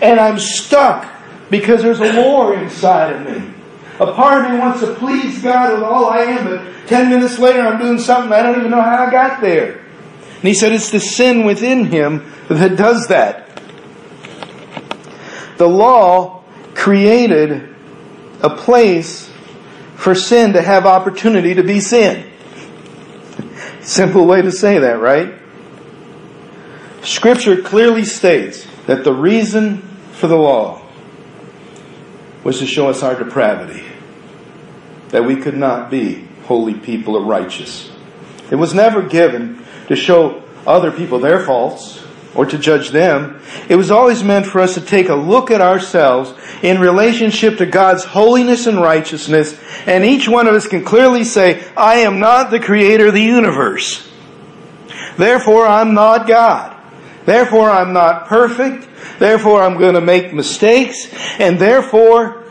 And 0.01 0.19
I'm 0.19 0.39
stuck 0.39 1.11
because 1.49 1.81
there's 1.81 1.99
a 1.99 2.21
war 2.21 2.55
inside 2.55 3.13
of 3.13 3.25
me. 3.25 3.53
A 3.99 4.13
part 4.13 4.45
of 4.45 4.51
me 4.51 4.59
wants 4.59 4.81
to 4.81 4.93
please 4.95 5.41
God 5.41 5.73
with 5.73 5.83
all 5.83 6.05
I 6.05 6.19
am, 6.19 6.45
but 6.45 6.87
10 6.87 7.09
minutes 7.09 7.39
later 7.39 7.61
I'm 7.61 7.79
doing 7.79 7.97
something 7.97 8.31
I 8.31 8.43
don't 8.43 8.59
even 8.59 8.69
know 8.69 8.81
how 8.81 9.05
I 9.05 9.11
got 9.11 9.41
there. 9.41 9.86
And 10.37 10.43
he 10.43 10.53
said 10.53 10.71
it's 10.71 10.91
the 10.91 10.99
sin 10.99 11.45
within 11.45 11.85
him 11.85 12.31
that 12.47 12.77
does 12.77 13.07
that. 13.07 13.49
The 15.57 15.67
law 15.67 16.43
created 16.75 17.75
a 18.43 18.49
place 18.49 19.31
for 19.95 20.13
sin 20.13 20.53
to 20.53 20.61
have 20.61 20.85
opportunity 20.85 21.55
to 21.55 21.63
be 21.63 21.79
sin. 21.79 22.31
Simple 23.81 24.27
way 24.27 24.43
to 24.43 24.51
say 24.51 24.77
that, 24.77 24.99
right? 24.99 25.33
Scripture 27.01 27.61
clearly 27.61 28.05
states 28.05 28.67
that 28.85 29.03
the 29.03 29.13
reason 29.13 29.81
for 30.11 30.27
the 30.27 30.35
law 30.35 30.81
was 32.43 32.59
to 32.59 32.67
show 32.67 32.89
us 32.89 33.01
our 33.01 33.15
depravity, 33.15 33.83
that 35.09 35.25
we 35.25 35.35
could 35.35 35.57
not 35.57 35.89
be 35.89 36.27
holy 36.45 36.75
people 36.75 37.15
or 37.15 37.23
righteous. 37.23 37.91
It 38.51 38.55
was 38.55 38.73
never 38.73 39.01
given 39.01 39.65
to 39.87 39.95
show 39.95 40.43
other 40.65 40.91
people 40.91 41.19
their 41.19 41.43
faults 41.43 42.03
or 42.35 42.45
to 42.45 42.57
judge 42.57 42.91
them. 42.91 43.41
It 43.67 43.75
was 43.75 43.89
always 43.89 44.23
meant 44.23 44.45
for 44.45 44.59
us 44.59 44.75
to 44.75 44.81
take 44.81 45.09
a 45.09 45.15
look 45.15 45.49
at 45.49 45.61
ourselves 45.61 46.33
in 46.61 46.79
relationship 46.79 47.57
to 47.57 47.65
God's 47.65 48.03
holiness 48.03 48.67
and 48.67 48.79
righteousness, 48.79 49.59
and 49.87 50.05
each 50.05 50.27
one 50.27 50.47
of 50.47 50.53
us 50.53 50.67
can 50.67 50.83
clearly 50.83 51.23
say, 51.23 51.65
I 51.75 51.95
am 51.99 52.19
not 52.19 52.51
the 52.51 52.59
creator 52.59 53.07
of 53.07 53.13
the 53.13 53.23
universe. 53.23 54.07
Therefore, 55.17 55.65
I'm 55.65 55.95
not 55.95 56.27
God. 56.27 56.75
Therefore, 57.25 57.69
I'm 57.69 57.91
not 57.91 58.27
perfect. 58.27 58.87
Therefore, 59.19 59.63
I'm 59.63 59.77
going 59.77 59.95
to 59.95 60.01
make 60.01 60.33
mistakes. 60.33 61.11
And 61.39 61.57
therefore, 61.59 62.45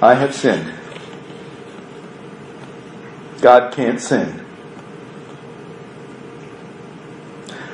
I 0.00 0.14
have 0.14 0.34
sinned. 0.34 0.72
God 3.40 3.72
can't 3.72 4.00
sin. 4.00 4.39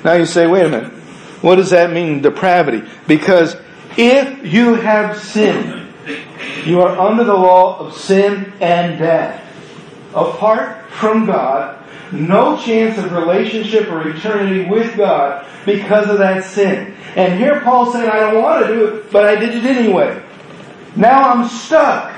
Now 0.07 0.13
you 0.13 0.25
say, 0.25 0.47
wait 0.47 0.65
a 0.65 0.69
minute. 0.69 0.93
What 1.43 1.57
does 1.57 1.71
that 1.71 1.91
mean, 1.91 2.23
depravity? 2.23 2.89
Because 3.09 3.57
if 3.97 4.47
you 4.47 4.75
have 4.75 5.19
sinned, 5.19 5.93
you 6.65 6.81
are 6.81 6.97
under 6.97 7.25
the 7.25 7.35
law 7.35 7.77
of 7.81 7.93
sin 7.97 8.53
and 8.61 9.01
death. 9.01 9.43
Apart 10.15 10.89
from 10.93 11.27
God, 11.27 11.85
no 12.13 12.57
chance 12.57 12.97
of 12.99 13.11
relationship 13.11 13.91
or 13.91 14.09
eternity 14.09 14.71
with 14.71 14.97
God 14.97 15.45
because 15.65 16.09
of 16.09 16.19
that 16.19 16.45
sin. 16.45 16.95
And 17.17 17.37
here 17.37 17.61
Paul's 17.63 17.93
saying, 17.93 18.09
I 18.09 18.21
don't 18.31 18.41
want 18.41 18.65
to 18.65 18.73
do 18.73 18.87
it, 18.87 19.11
but 19.11 19.25
I 19.25 19.35
did 19.35 19.57
it 19.57 19.65
anyway. 19.65 20.23
Now 20.95 21.31
I'm 21.31 21.49
stuck. 21.49 22.15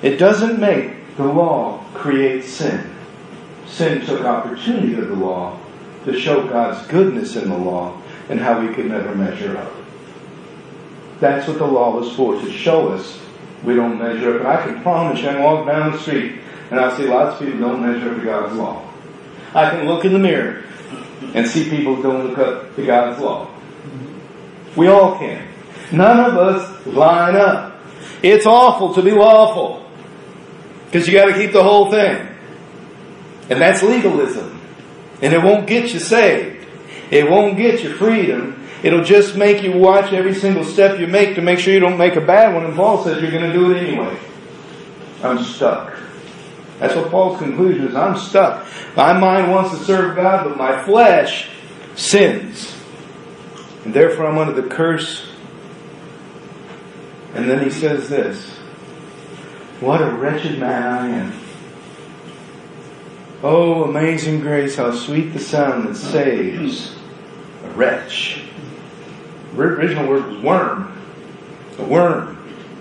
It 0.00 0.16
doesn't 0.16 0.58
make 0.58 0.96
the 1.16 1.24
law 1.24 1.84
creates 1.94 2.48
sin. 2.48 2.92
Sin 3.66 4.04
took 4.04 4.22
opportunity 4.22 4.94
of 4.94 5.08
the 5.08 5.14
law 5.14 5.58
to 6.04 6.18
show 6.18 6.46
God's 6.46 6.86
goodness 6.88 7.36
in 7.36 7.48
the 7.48 7.56
law 7.56 8.00
and 8.28 8.38
how 8.38 8.60
we 8.60 8.72
could 8.74 8.86
never 8.86 9.14
measure 9.14 9.56
up. 9.56 9.72
That's 11.20 11.48
what 11.48 11.58
the 11.58 11.66
law 11.66 11.98
was 11.98 12.14
for, 12.14 12.34
to 12.40 12.52
show 12.52 12.88
us 12.88 13.18
we 13.64 13.74
don't 13.74 13.98
measure 13.98 14.34
up. 14.34 14.40
And 14.40 14.48
I 14.48 14.62
can 14.62 14.82
promise 14.82 15.20
you, 15.20 15.28
I 15.28 15.32
can 15.32 15.42
walk 15.42 15.66
down 15.66 15.92
the 15.92 15.98
street 15.98 16.40
and 16.70 16.78
I 16.78 16.96
see 16.96 17.04
lots 17.04 17.40
of 17.40 17.46
people 17.46 17.60
don't 17.60 17.80
measure 17.80 18.10
up 18.10 18.16
to 18.18 18.24
God's 18.24 18.54
law. 18.54 18.82
I 19.54 19.70
can 19.70 19.86
look 19.86 20.04
in 20.04 20.12
the 20.12 20.18
mirror 20.18 20.64
and 21.34 21.46
see 21.46 21.68
people 21.70 22.00
don't 22.02 22.28
look 22.28 22.38
up 22.38 22.76
to 22.76 22.84
God's 22.84 23.20
law. 23.20 23.50
We 24.76 24.88
all 24.88 25.18
can. 25.18 25.48
None 25.92 26.30
of 26.30 26.36
us 26.36 26.86
line 26.86 27.36
up. 27.36 27.80
It's 28.22 28.46
awful 28.46 28.94
to 28.94 29.02
be 29.02 29.12
lawful. 29.12 29.85
Because 30.86 31.06
you 31.06 31.14
got 31.14 31.26
to 31.26 31.34
keep 31.34 31.52
the 31.52 31.62
whole 31.62 31.90
thing. 31.90 32.28
And 33.50 33.60
that's 33.60 33.82
legalism. 33.82 34.60
And 35.22 35.32
it 35.32 35.42
won't 35.42 35.66
get 35.66 35.92
you 35.92 36.00
saved. 36.00 36.66
It 37.10 37.30
won't 37.30 37.56
get 37.56 37.82
you 37.82 37.94
freedom. 37.94 38.66
It'll 38.82 39.04
just 39.04 39.36
make 39.36 39.62
you 39.62 39.72
watch 39.72 40.12
every 40.12 40.34
single 40.34 40.64
step 40.64 40.98
you 40.98 41.06
make 41.06 41.34
to 41.36 41.42
make 41.42 41.58
sure 41.58 41.72
you 41.72 41.80
don't 41.80 41.98
make 41.98 42.16
a 42.16 42.20
bad 42.20 42.54
one. 42.54 42.64
And 42.64 42.74
Paul 42.74 43.02
says 43.02 43.22
you're 43.22 43.30
going 43.30 43.50
to 43.50 43.52
do 43.52 43.72
it 43.72 43.82
anyway. 43.82 44.18
I'm 45.22 45.42
stuck. 45.42 45.96
That's 46.78 46.94
what 46.94 47.10
Paul's 47.10 47.38
conclusion 47.38 47.88
is. 47.88 47.94
I'm 47.94 48.18
stuck. 48.18 48.66
My 48.96 49.12
mind 49.12 49.50
wants 49.50 49.70
to 49.70 49.84
serve 49.84 50.16
God, 50.16 50.44
but 50.44 50.56
my 50.58 50.84
flesh 50.84 51.48
sins. 51.94 52.76
And 53.84 53.94
therefore 53.94 54.26
I'm 54.26 54.36
under 54.36 54.60
the 54.60 54.68
curse. 54.68 55.26
And 57.34 57.48
then 57.48 57.62
he 57.62 57.70
says 57.70 58.08
this. 58.08 58.55
What 59.80 60.00
a 60.00 60.10
wretched 60.10 60.58
man 60.58 60.82
I 60.82 61.08
am. 61.08 61.32
Oh, 63.42 63.84
amazing 63.84 64.40
grace, 64.40 64.76
how 64.76 64.92
sweet 64.92 65.34
the 65.34 65.38
sound 65.38 65.88
that 65.88 65.96
saves 65.96 66.96
a 67.64 67.70
wretch. 67.70 68.42
The 69.54 69.62
original 69.62 70.08
word 70.08 70.26
was 70.26 70.42
worm. 70.42 70.98
A 71.78 71.84
worm. 71.84 72.38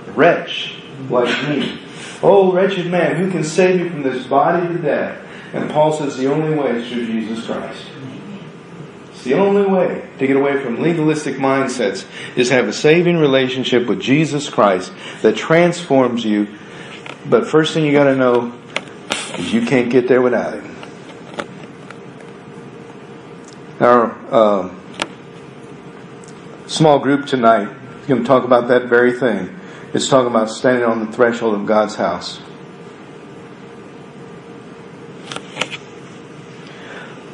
A 0.07 0.11
wretch 0.11 0.75
like 1.09 1.49
me. 1.49 1.79
Oh, 2.23 2.53
wretched 2.53 2.87
man, 2.87 3.17
who 3.17 3.29
can 3.29 3.43
save 3.43 3.81
me 3.81 3.89
from 3.89 4.03
this 4.03 4.25
body 4.25 4.65
to 4.67 4.77
death? 4.77 5.21
And 5.53 5.69
Paul 5.69 5.93
says 5.93 6.17
the 6.17 6.31
only 6.31 6.57
way 6.57 6.77
is 6.77 6.89
through 6.89 7.05
Jesus 7.05 7.45
Christ. 7.45 7.85
It's 9.11 9.23
the 9.23 9.35
only 9.35 9.65
way 9.65 10.09
to 10.19 10.27
get 10.27 10.35
away 10.35 10.61
from 10.63 10.81
legalistic 10.81 11.35
mindsets 11.35 12.05
is 12.37 12.49
have 12.49 12.67
a 12.67 12.73
saving 12.73 13.17
relationship 13.17 13.87
with 13.87 13.99
Jesus 13.99 14.49
Christ 14.49 14.93
that 15.21 15.35
transforms 15.35 16.23
you. 16.23 16.47
But 17.29 17.47
first 17.47 17.73
thing 17.73 17.85
you 17.85 17.91
gotta 17.91 18.15
know 18.15 18.53
is 19.37 19.53
you 19.53 19.65
can't 19.65 19.89
get 19.89 20.07
there 20.07 20.21
without 20.21 20.53
Him. 20.53 20.75
Our 23.79 24.11
uh, 24.31 24.75
small 26.67 26.99
group 26.99 27.25
tonight 27.25 27.67
is 28.01 28.07
going 28.07 28.21
to 28.21 28.27
talk 28.27 28.43
about 28.43 28.69
that 28.69 28.85
very 28.85 29.11
thing. 29.11 29.59
It's 29.93 30.07
talking 30.07 30.29
about 30.29 30.49
standing 30.49 30.83
on 30.83 31.05
the 31.05 31.11
threshold 31.11 31.55
of 31.55 31.65
God's 31.65 31.95
house. 31.95 32.39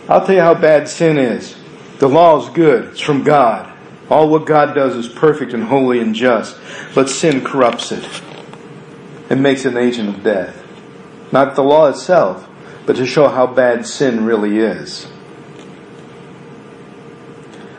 I'll 0.09 0.25
tell 0.25 0.35
you 0.35 0.41
how 0.41 0.55
bad 0.55 0.89
sin 0.89 1.17
is. 1.17 1.55
The 1.99 2.07
law 2.07 2.41
is 2.41 2.49
good. 2.49 2.85
It's 2.85 2.99
from 2.99 3.23
God. 3.23 3.71
All 4.09 4.27
what 4.27 4.45
God 4.45 4.73
does 4.73 4.95
is 4.95 5.07
perfect 5.07 5.53
and 5.53 5.63
holy 5.63 5.99
and 5.99 6.13
just. 6.13 6.57
But 6.93 7.09
sin 7.09 7.43
corrupts 7.43 7.91
it. 7.91 8.03
It 9.31 9.37
makes 9.37 9.63
an 9.63 9.77
agent 9.77 10.09
of 10.09 10.23
death. 10.23 10.61
Not 11.31 11.55
the 11.55 11.63
law 11.63 11.87
itself, 11.87 12.49
but 12.85 12.97
to 12.97 13.05
show 13.05 13.29
how 13.29 13.47
bad 13.47 13.87
sin 13.87 14.25
really 14.25 14.57
is. 14.57 15.07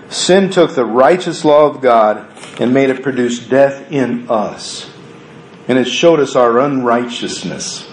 Sin 0.09 0.49
took 0.49 0.75
the 0.75 0.87
righteous 0.87 1.45
law 1.45 1.67
of 1.67 1.83
God 1.83 2.27
and 2.59 2.73
made 2.73 2.89
it 2.89 3.03
produce 3.03 3.39
death 3.39 3.93
in 3.93 4.31
us. 4.31 4.91
And 5.69 5.79
it 5.79 5.85
showed 5.85 6.21
us 6.21 6.37
our 6.37 6.59
unrighteousness. 6.59 7.87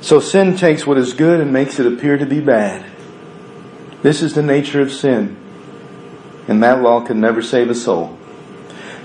So 0.00 0.18
sin 0.18 0.56
takes 0.56 0.84
what 0.84 0.98
is 0.98 1.12
good 1.12 1.38
and 1.40 1.52
makes 1.52 1.78
it 1.78 1.86
appear 1.86 2.18
to 2.18 2.26
be 2.26 2.40
bad. 2.40 2.84
This 4.02 4.20
is 4.20 4.34
the 4.34 4.42
nature 4.42 4.80
of 4.80 4.90
sin. 4.90 5.36
And 6.48 6.60
that 6.64 6.82
law 6.82 7.06
can 7.06 7.20
never 7.20 7.40
save 7.40 7.70
a 7.70 7.74
soul. 7.76 8.18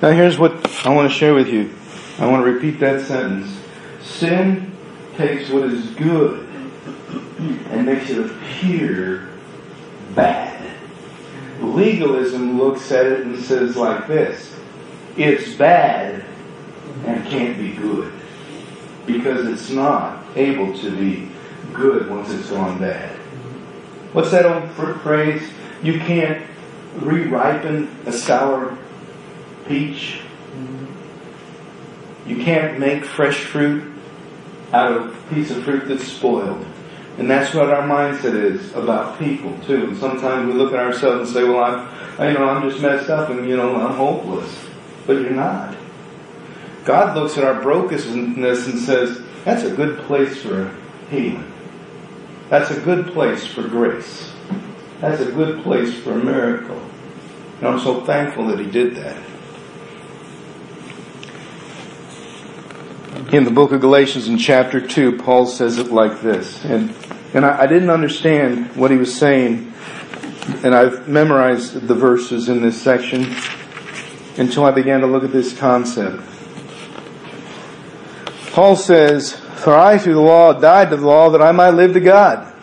Now 0.01 0.09
here's 0.09 0.39
what 0.39 0.85
I 0.87 0.89
want 0.89 1.11
to 1.11 1.15
share 1.15 1.35
with 1.35 1.47
you. 1.47 1.75
I 2.19 2.27
want 2.27 2.45
to 2.45 2.51
repeat 2.51 2.79
that 2.79 3.01
sentence. 3.01 3.57
Sin 4.01 4.71
takes 5.17 5.49
what 5.49 5.63
is 5.63 5.87
good 5.91 6.47
and 7.71 7.85
makes 7.85 8.09
it 8.09 8.19
appear 8.19 9.29
bad. 10.15 10.59
Legalism 11.61 12.57
looks 12.59 12.91
at 12.91 13.05
it 13.05 13.25
and 13.25 13.37
says 13.43 13.75
like 13.75 14.07
this. 14.07 14.55
It's 15.17 15.53
bad 15.55 16.25
and 17.05 17.25
can't 17.27 17.57
be 17.57 17.71
good. 17.73 18.11
because 19.05 19.47
it's 19.47 19.69
not 19.69 20.23
able 20.35 20.77
to 20.79 20.91
be 20.91 21.29
good 21.73 22.09
once 22.09 22.31
it's 22.31 22.49
gone 22.49 22.79
bad. 22.79 23.09
What's 24.13 24.31
that 24.31 24.45
old 24.45 24.69
phrase? 25.01 25.41
You 25.81 25.99
can't 25.99 26.45
re-ripen 26.97 27.89
a 28.05 28.11
sour 28.11 28.77
peach. 29.67 30.21
You 32.31 32.41
can't 32.41 32.79
make 32.79 33.03
fresh 33.03 33.43
fruit 33.43 33.91
out 34.71 34.93
of 34.93 35.13
a 35.13 35.33
piece 35.35 35.51
of 35.51 35.65
fruit 35.65 35.85
that's 35.89 36.07
spoiled. 36.07 36.65
And 37.17 37.29
that's 37.29 37.53
what 37.53 37.69
our 37.69 37.81
mindset 37.81 38.33
is 38.33 38.73
about 38.73 39.19
people 39.19 39.59
too. 39.67 39.87
And 39.87 39.97
sometimes 39.97 40.47
we 40.47 40.53
look 40.53 40.71
at 40.71 40.79
ourselves 40.79 41.27
and 41.27 41.37
say, 41.37 41.43
well, 41.43 41.61
I'm, 41.61 42.29
you 42.29 42.39
know, 42.39 42.47
I'm 42.47 42.69
just 42.69 42.81
messed 42.81 43.09
up 43.09 43.29
and, 43.31 43.49
you 43.49 43.57
know, 43.57 43.75
I'm 43.75 43.95
hopeless. 43.95 44.65
But 45.05 45.17
you're 45.17 45.31
not. 45.31 45.75
God 46.85 47.17
looks 47.17 47.37
at 47.37 47.43
our 47.43 47.61
brokenness 47.61 48.05
and 48.07 48.79
says, 48.79 49.21
that's 49.43 49.63
a 49.63 49.75
good 49.75 49.99
place 49.99 50.41
for 50.41 50.73
healing. 51.09 51.51
That's 52.47 52.71
a 52.71 52.79
good 52.79 53.07
place 53.07 53.45
for 53.45 53.67
grace. 53.67 54.31
That's 55.01 55.21
a 55.21 55.29
good 55.33 55.63
place 55.63 55.93
for 55.99 56.13
a 56.13 56.23
miracle. 56.23 56.81
And 57.57 57.67
I'm 57.67 57.79
so 57.81 58.05
thankful 58.05 58.47
that 58.47 58.59
He 58.59 58.71
did 58.71 58.95
that. 58.95 59.21
In 63.31 63.45
the 63.45 63.51
book 63.51 63.71
of 63.71 63.79
Galatians 63.79 64.27
in 64.27 64.37
chapter 64.37 64.85
2, 64.85 65.13
Paul 65.19 65.45
says 65.45 65.77
it 65.77 65.87
like 65.89 66.19
this. 66.19 66.65
And, 66.65 66.93
and 67.33 67.45
I, 67.45 67.61
I 67.61 67.65
didn't 67.65 67.89
understand 67.89 68.75
what 68.75 68.91
he 68.91 68.97
was 68.97 69.17
saying, 69.17 69.71
and 70.65 70.75
I've 70.75 71.07
memorized 71.07 71.87
the 71.87 71.95
verses 71.95 72.49
in 72.49 72.61
this 72.61 72.81
section 72.81 73.33
until 74.35 74.65
I 74.65 74.71
began 74.71 74.99
to 74.99 75.07
look 75.07 75.23
at 75.23 75.31
this 75.31 75.57
concept. 75.57 76.21
Paul 78.51 78.75
says, 78.75 79.33
For 79.33 79.73
I 79.73 79.97
through 79.97 80.15
the 80.15 80.19
law 80.19 80.51
died 80.51 80.89
to 80.89 80.97
the 80.97 81.07
law 81.07 81.29
that 81.29 81.41
I 81.41 81.53
might 81.53 81.69
live 81.69 81.93
to 81.93 82.01
God. 82.01 82.53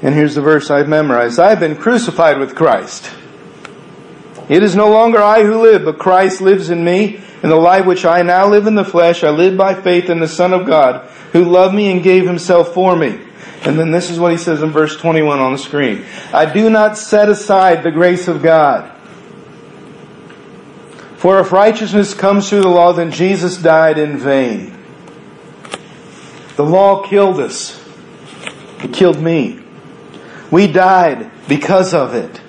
And 0.00 0.14
here's 0.14 0.36
the 0.36 0.40
verse 0.40 0.70
I've 0.70 0.88
memorized. 0.88 1.38
I 1.38 1.50
have 1.50 1.60
been 1.60 1.76
crucified 1.76 2.38
with 2.38 2.54
Christ. 2.54 3.12
It 4.48 4.62
is 4.62 4.74
no 4.74 4.88
longer 4.90 5.18
I 5.18 5.42
who 5.42 5.60
live, 5.60 5.84
but 5.84 5.98
Christ 5.98 6.40
lives 6.40 6.70
in 6.70 6.82
me. 6.82 7.20
And 7.42 7.50
the 7.50 7.56
life 7.56 7.86
which 7.86 8.04
I 8.04 8.22
now 8.22 8.46
live 8.48 8.66
in 8.66 8.74
the 8.74 8.84
flesh, 8.84 9.24
I 9.24 9.30
live 9.30 9.56
by 9.56 9.74
faith 9.74 10.10
in 10.10 10.20
the 10.20 10.28
Son 10.28 10.52
of 10.52 10.66
God, 10.66 11.08
who 11.32 11.44
loved 11.44 11.74
me 11.74 11.90
and 11.90 12.02
gave 12.02 12.26
himself 12.26 12.74
for 12.74 12.94
me. 12.94 13.18
And 13.62 13.78
then 13.78 13.90
this 13.90 14.10
is 14.10 14.18
what 14.18 14.32
he 14.32 14.38
says 14.38 14.62
in 14.62 14.70
verse 14.70 14.96
21 14.96 15.38
on 15.38 15.52
the 15.52 15.58
screen. 15.58 16.04
I 16.32 16.50
do 16.50 16.70
not 16.70 16.98
set 16.98 17.28
aside 17.28 17.82
the 17.82 17.90
grace 17.90 18.28
of 18.28 18.42
God. 18.42 18.90
For 21.16 21.38
if 21.40 21.52
righteousness 21.52 22.14
comes 22.14 22.48
through 22.48 22.62
the 22.62 22.68
law, 22.68 22.92
then 22.92 23.10
Jesus 23.10 23.58
died 23.58 23.98
in 23.98 24.16
vain. 24.16 24.78
The 26.56 26.64
law 26.64 27.06
killed 27.06 27.40
us. 27.40 27.78
It 28.82 28.94
killed 28.94 29.20
me. 29.20 29.60
We 30.50 30.66
died 30.66 31.30
because 31.46 31.92
of 31.92 32.14
it. 32.14 32.40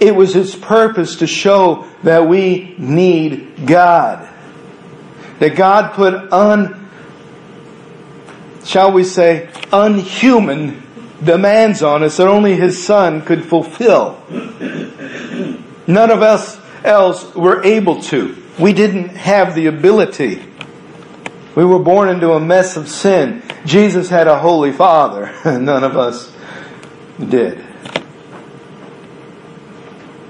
It 0.00 0.14
was 0.14 0.36
its 0.36 0.54
purpose 0.54 1.16
to 1.16 1.26
show 1.26 1.86
that 2.02 2.28
we 2.28 2.74
need 2.78 3.66
God. 3.66 4.28
That 5.40 5.56
God 5.56 5.94
put 5.94 6.32
un, 6.32 6.88
shall 8.64 8.92
we 8.92 9.04
say, 9.04 9.48
unhuman 9.72 10.82
demands 11.24 11.82
on 11.82 12.02
us 12.02 12.16
that 12.18 12.28
only 12.28 12.56
His 12.56 12.82
Son 12.84 13.22
could 13.22 13.44
fulfill. 13.44 14.22
None 15.86 16.10
of 16.10 16.22
us 16.22 16.60
else 16.84 17.34
were 17.34 17.62
able 17.64 18.00
to. 18.02 18.36
We 18.58 18.72
didn't 18.72 19.10
have 19.10 19.54
the 19.54 19.66
ability. 19.66 20.44
We 21.54 21.64
were 21.64 21.78
born 21.78 22.08
into 22.08 22.32
a 22.32 22.40
mess 22.40 22.76
of 22.76 22.88
sin. 22.88 23.42
Jesus 23.64 24.08
had 24.08 24.28
a 24.28 24.38
holy 24.38 24.72
father. 24.72 25.32
None 25.58 25.82
of 25.82 25.96
us 25.96 26.32
did. 27.18 27.64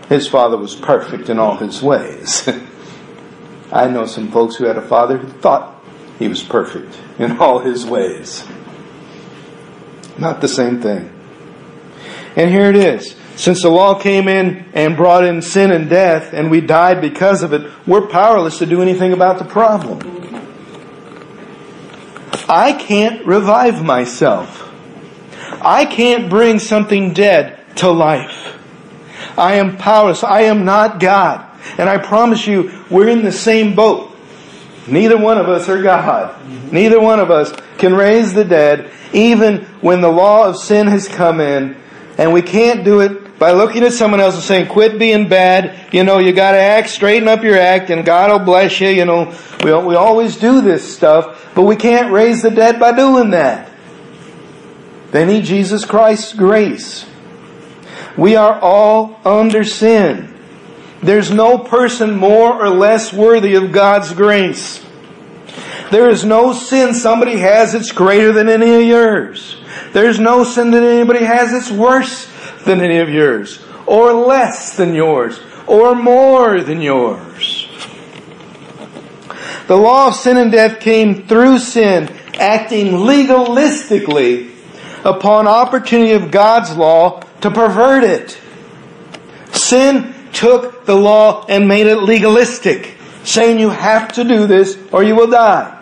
His 0.08 0.26
father 0.26 0.56
was 0.56 0.74
perfect 0.74 1.28
in 1.28 1.38
all 1.38 1.56
his 1.56 1.82
ways. 1.82 2.48
I 3.72 3.88
know 3.88 4.06
some 4.06 4.30
folks 4.30 4.56
who 4.56 4.64
had 4.64 4.78
a 4.78 4.82
father 4.82 5.18
who 5.18 5.28
thought 5.28 5.84
he 6.18 6.28
was 6.28 6.42
perfect 6.42 6.98
in 7.18 7.38
all 7.38 7.58
his 7.58 7.84
ways. 7.84 8.46
Not 10.16 10.40
the 10.40 10.48
same 10.48 10.80
thing. 10.80 11.12
And 12.34 12.50
here 12.50 12.70
it 12.70 12.76
is. 12.76 13.14
Since 13.36 13.62
the 13.62 13.68
law 13.68 14.00
came 14.00 14.26
in 14.26 14.66
and 14.72 14.96
brought 14.96 15.24
in 15.24 15.42
sin 15.42 15.70
and 15.70 15.88
death, 15.88 16.32
and 16.32 16.50
we 16.50 16.60
died 16.60 17.00
because 17.00 17.42
of 17.42 17.52
it, 17.52 17.70
we're 17.86 18.06
powerless 18.08 18.58
to 18.58 18.66
do 18.66 18.82
anything 18.82 19.12
about 19.12 19.38
the 19.38 19.44
problem. 19.44 20.00
I 22.48 22.72
can't 22.72 23.24
revive 23.26 23.84
myself. 23.84 24.64
I 25.60 25.84
can't 25.84 26.30
bring 26.30 26.58
something 26.58 27.12
dead 27.12 27.76
to 27.76 27.90
life. 27.90 28.57
I 29.38 29.54
am 29.54 29.76
powerless. 29.76 30.22
I 30.22 30.42
am 30.42 30.64
not 30.64 31.00
God. 31.00 31.46
And 31.78 31.88
I 31.88 31.98
promise 31.98 32.46
you, 32.46 32.84
we're 32.90 33.08
in 33.08 33.22
the 33.22 33.32
same 33.32 33.74
boat. 33.74 34.16
Neither 34.86 35.18
one 35.18 35.38
of 35.38 35.48
us 35.48 35.68
are 35.68 35.82
God. 35.82 36.34
Neither 36.72 37.00
one 37.00 37.20
of 37.20 37.30
us 37.30 37.52
can 37.78 37.94
raise 37.94 38.32
the 38.32 38.44
dead, 38.44 38.90
even 39.12 39.64
when 39.80 40.00
the 40.00 40.10
law 40.10 40.46
of 40.46 40.56
sin 40.56 40.86
has 40.86 41.08
come 41.08 41.40
in. 41.40 41.76
And 42.16 42.32
we 42.32 42.42
can't 42.42 42.84
do 42.84 43.00
it 43.00 43.38
by 43.38 43.52
looking 43.52 43.84
at 43.84 43.92
someone 43.92 44.20
else 44.20 44.34
and 44.34 44.42
saying, 44.42 44.66
quit 44.68 44.98
being 44.98 45.28
bad. 45.28 45.94
You 45.94 46.02
know, 46.04 46.18
you 46.18 46.32
gotta 46.32 46.58
act, 46.58 46.88
straighten 46.88 47.28
up 47.28 47.42
your 47.42 47.56
act, 47.56 47.90
and 47.90 48.04
God 48.04 48.30
will 48.30 48.44
bless 48.44 48.80
you. 48.80 48.88
You 48.88 49.04
know, 49.04 49.34
we, 49.62 49.72
we 49.72 49.94
always 49.94 50.36
do 50.36 50.60
this 50.60 50.96
stuff, 50.96 51.52
but 51.54 51.62
we 51.62 51.76
can't 51.76 52.12
raise 52.12 52.42
the 52.42 52.50
dead 52.50 52.80
by 52.80 52.92
doing 52.92 53.30
that. 53.30 53.70
They 55.12 55.24
need 55.24 55.44
Jesus 55.44 55.84
Christ's 55.84 56.32
grace. 56.34 57.06
We 58.18 58.34
are 58.34 58.58
all 58.58 59.20
under 59.24 59.62
sin. 59.62 60.34
There's 61.00 61.30
no 61.30 61.56
person 61.56 62.16
more 62.16 62.60
or 62.60 62.68
less 62.68 63.12
worthy 63.12 63.54
of 63.54 63.70
God's 63.70 64.12
grace. 64.12 64.84
There 65.92 66.08
is 66.08 66.24
no 66.24 66.52
sin 66.52 66.94
somebody 66.94 67.36
has 67.36 67.72
that's 67.72 67.92
greater 67.92 68.32
than 68.32 68.48
any 68.48 68.74
of 68.74 68.82
yours. 68.82 69.56
There's 69.92 70.18
no 70.18 70.42
sin 70.42 70.72
that 70.72 70.82
anybody 70.82 71.24
has 71.24 71.52
that's 71.52 71.70
worse 71.70 72.28
than 72.64 72.80
any 72.80 72.98
of 72.98 73.08
yours, 73.08 73.64
or 73.86 74.12
less 74.12 74.76
than 74.76 74.96
yours, 74.96 75.38
or 75.68 75.94
more 75.94 76.60
than 76.60 76.82
yours. 76.82 77.68
The 79.68 79.76
law 79.76 80.08
of 80.08 80.16
sin 80.16 80.36
and 80.36 80.50
death 80.50 80.80
came 80.80 81.28
through 81.28 81.58
sin, 81.58 82.08
acting 82.34 82.88
legalistically 82.88 84.50
upon 85.04 85.46
opportunity 85.46 86.12
of 86.12 86.32
God's 86.32 86.74
law 86.74 87.22
to 87.40 87.50
pervert 87.50 88.04
it. 88.04 88.38
Sin 89.52 90.14
took 90.32 90.84
the 90.84 90.94
law 90.94 91.44
and 91.48 91.68
made 91.68 91.86
it 91.86 91.96
legalistic, 91.96 92.96
saying 93.24 93.58
you 93.58 93.70
have 93.70 94.12
to 94.14 94.24
do 94.24 94.46
this 94.46 94.78
or 94.92 95.02
you 95.02 95.14
will 95.14 95.30
die. 95.30 95.74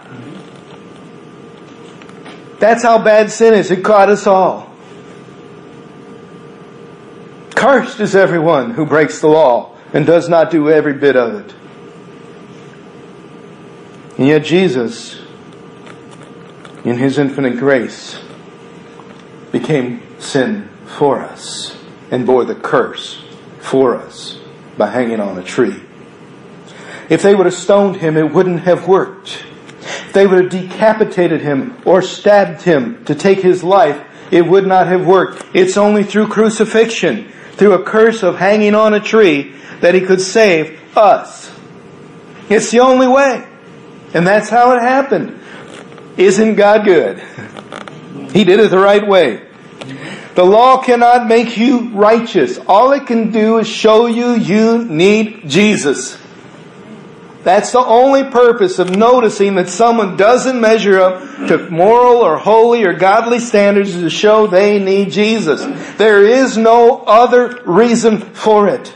That's 2.59 2.83
how 2.83 3.03
bad 3.03 3.31
sin 3.31 3.55
is. 3.55 3.71
It 3.71 3.85
caught 3.85 4.09
us 4.09 4.27
all. 4.27 4.73
Cursed 7.55 8.01
is 8.01 8.15
everyone 8.15 8.73
who 8.73 8.87
breaks 8.87 9.21
the 9.21 9.29
law 9.29 9.77
and 9.93 10.07
does 10.07 10.29
not 10.29 10.51
do 10.51 10.71
every 10.71 10.95
bit 10.95 11.17
of 11.17 11.35
it. 11.35 11.55
And 14.19 14.27
yet 14.27 14.45
Jesus, 14.45 15.21
in 16.85 16.97
His 16.97 17.19
infinite 17.19 17.59
grace, 17.59 18.19
became 19.53 20.03
sin 20.19 20.69
for 20.97 21.21
us 21.21 21.77
and 22.11 22.27
bore 22.27 22.45
the 22.45 22.55
curse 22.55 23.23
for 23.61 23.97
us 23.97 24.39
by 24.79 24.89
hanging 24.89 25.21
on 25.21 25.39
a 25.39 25.43
tree. 25.43 25.81
If 27.09 27.23
they 27.23 27.35
would 27.35 27.47
have 27.47 27.55
stoned 27.55 27.97
him, 27.97 28.17
it 28.17 28.33
wouldn't 28.33 28.61
have 28.61 28.89
worked. 28.89 29.45
If 29.81 30.13
they 30.13 30.27
would 30.27 30.41
have 30.41 30.51
decapitated 30.51 31.41
him 31.41 31.77
or 31.85 32.03
stabbed 32.03 32.63
him 32.63 33.05
to 33.05 33.15
take 33.15 33.41
his 33.41 33.63
life, 33.63 34.03
it 34.31 34.47
would 34.47 34.67
not 34.67 34.87
have 34.89 35.07
worked. 35.07 35.45
It's 35.55 35.77
only 35.77 36.03
through 36.03 36.29
crucifixion, 36.29 37.31
through 37.53 37.75
a 37.75 37.83
curse 37.85 38.23
of 38.23 38.37
hanging 38.37 38.75
on 38.75 38.95
a 38.95 39.01
tree, 39.01 39.55
that 39.81 39.95
he 39.95 40.01
could 40.01 40.21
save 40.21 40.81
us. 40.97 41.53
It's 42.49 42.71
the 42.71 42.81
only 42.81 43.07
way. 43.07 43.47
And 44.15 44.27
that's 44.27 44.49
how 44.49 44.73
it 44.73 44.81
happened. 44.81 45.41
Isn't 46.17 46.55
God 46.55 46.85
good? 46.85 47.19
He 48.33 48.45
did 48.45 48.59
it 48.59 48.71
the 48.71 48.79
right 48.79 49.07
way. 49.07 49.47
The 50.37 50.45
law 50.45 50.83
cannot 50.83 51.27
make 51.27 51.57
you 51.57 51.89
righteous. 51.89 52.59
All 52.69 52.93
it 52.93 53.07
can 53.07 53.31
do 53.31 53.57
is 53.57 53.67
show 53.67 54.05
you 54.05 54.33
you 54.33 54.85
need 54.85 55.49
Jesus. 55.49 56.19
That's 57.43 57.73
the 57.73 57.79
only 57.79 58.25
purpose 58.25 58.79
of 58.79 58.95
noticing 58.95 59.55
that 59.55 59.71
someone 59.71 60.19
doesn't 60.19 60.61
measure 60.61 61.01
up 61.01 61.23
to 61.49 61.71
moral 61.71 62.17
or 62.17 62.37
holy 62.37 62.85
or 62.85 62.93
godly 62.93 63.39
standards 63.39 63.95
is 63.95 64.03
to 64.03 64.11
show 64.11 64.47
they 64.47 64.79
need 64.79 65.11
Jesus. 65.11 65.65
There 65.97 66.23
is 66.23 66.59
no 66.59 66.99
other 67.07 67.63
reason 67.65 68.19
for 68.21 68.69
it. 68.69 68.95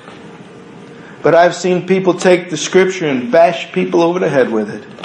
But 1.23 1.35
I've 1.35 1.55
seen 1.55 1.87
people 1.87 2.13
take 2.13 2.51
the 2.51 2.59
scripture 2.59 3.07
and 3.07 3.33
bash 3.33 3.73
people 3.73 4.03
over 4.03 4.19
the 4.19 4.29
head 4.29 4.51
with 4.51 4.69
it. 4.69 5.00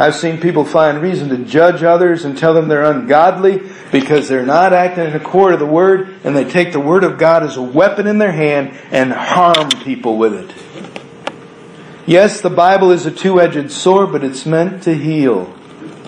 I've 0.00 0.14
seen 0.14 0.40
people 0.40 0.64
find 0.64 1.02
reason 1.02 1.28
to 1.30 1.38
judge 1.38 1.82
others 1.82 2.24
and 2.24 2.38
tell 2.38 2.54
them 2.54 2.68
they're 2.68 2.84
ungodly 2.84 3.68
because 3.90 4.28
they're 4.28 4.46
not 4.46 4.72
acting 4.72 5.06
in 5.06 5.12
accord 5.14 5.54
of 5.54 5.58
the 5.58 5.66
Word 5.66 6.20
and 6.22 6.36
they 6.36 6.44
take 6.44 6.72
the 6.72 6.78
Word 6.78 7.02
of 7.02 7.18
God 7.18 7.42
as 7.42 7.56
a 7.56 7.62
weapon 7.62 8.06
in 8.06 8.18
their 8.18 8.30
hand 8.30 8.78
and 8.92 9.12
harm 9.12 9.70
people 9.82 10.16
with 10.16 10.34
it. 10.34 10.54
Yes, 12.06 12.40
the 12.40 12.48
Bible 12.48 12.92
is 12.92 13.06
a 13.06 13.10
two-edged 13.10 13.72
sword, 13.72 14.12
but 14.12 14.22
it's 14.22 14.46
meant 14.46 14.84
to 14.84 14.94
heal, 14.94 15.52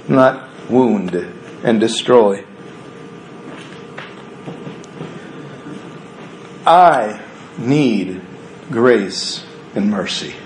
not 0.08 0.48
wound 0.70 1.16
and 1.64 1.80
destroy. 1.80 2.44
I 6.64 7.20
need 7.58 8.22
grace 8.70 9.44
and 9.74 9.90
mercy. 9.90 10.36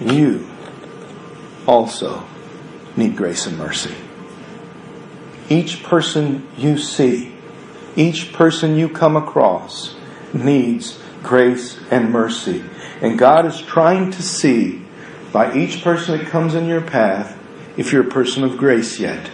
You 0.00 0.49
also 1.70 2.26
need 2.96 3.16
grace 3.16 3.46
and 3.46 3.56
mercy. 3.56 3.94
Each 5.48 5.84
person 5.84 6.48
you 6.56 6.76
see, 6.76 7.32
each 7.94 8.32
person 8.32 8.76
you 8.76 8.88
come 8.88 9.16
across 9.16 9.94
needs 10.34 11.00
grace 11.22 11.78
and 11.88 12.10
mercy. 12.10 12.64
And 13.00 13.16
God 13.16 13.46
is 13.46 13.62
trying 13.62 14.10
to 14.10 14.22
see 14.22 14.82
by 15.32 15.54
each 15.56 15.84
person 15.84 16.18
that 16.18 16.26
comes 16.26 16.56
in 16.56 16.66
your 16.66 16.80
path 16.80 17.38
if 17.76 17.92
you're 17.92 18.06
a 18.06 18.10
person 18.10 18.42
of 18.42 18.58
grace 18.58 18.98
yet. 18.98 19.30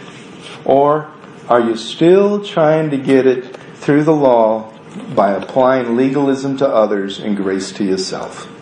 Or 0.67 1.11
are 1.49 1.61
you 1.61 1.75
still 1.75 2.45
trying 2.45 2.91
to 2.91 2.99
get 2.99 3.27
it 3.27 3.57
through 3.77 4.05
the 4.05 4.15
law 4.15 4.75
by 5.15 5.33
applying 5.33 5.97
legalism 5.97 6.59
to 6.59 6.69
others 6.69 7.19
and 7.19 7.35
grace 7.35 7.73
to 7.73 7.85
yourself? 7.85 8.53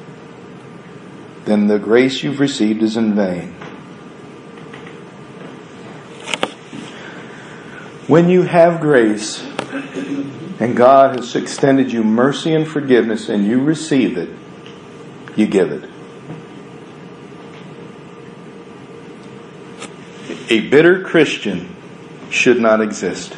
Then 1.45 1.67
the 1.67 1.79
grace 1.79 2.23
you've 2.23 2.41
received 2.41 2.83
is 2.83 2.97
in 2.97 3.15
vain. 3.15 3.55
When 8.07 8.29
you 8.29 8.43
have 8.43 8.81
grace 8.81 9.43
and 10.61 10.77
God 10.77 11.17
has 11.17 11.35
extended 11.35 11.93
you 11.93 12.05
mercy 12.05 12.55
and 12.55 12.67
forgiveness 12.67 13.29
and 13.29 13.47
you 13.47 13.63
receive 13.63 14.17
it, 14.17 14.31
you 15.37 15.47
give 15.47 15.73
it. 15.73 15.91
A 20.51 20.69
bitter 20.69 21.03
Christian 21.03 21.75
should 22.31 22.61
not 22.61 22.81
exist. 22.81 23.35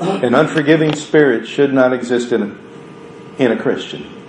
An 0.00 0.34
unforgiving 0.34 0.94
spirit 0.94 1.46
should 1.46 1.72
not 1.72 1.92
exist 1.92 2.32
in 2.32 2.42
a, 2.42 3.42
in 3.42 3.52
a 3.52 3.60
Christian. 3.60 4.23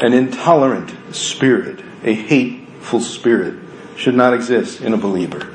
An 0.00 0.12
intolerant 0.12 1.14
spirit, 1.14 1.84
a 2.02 2.14
hateful 2.14 3.00
spirit, 3.00 3.54
should 3.96 4.14
not 4.14 4.32
exist 4.32 4.80
in 4.80 4.94
a 4.94 4.96
believer 4.96 5.50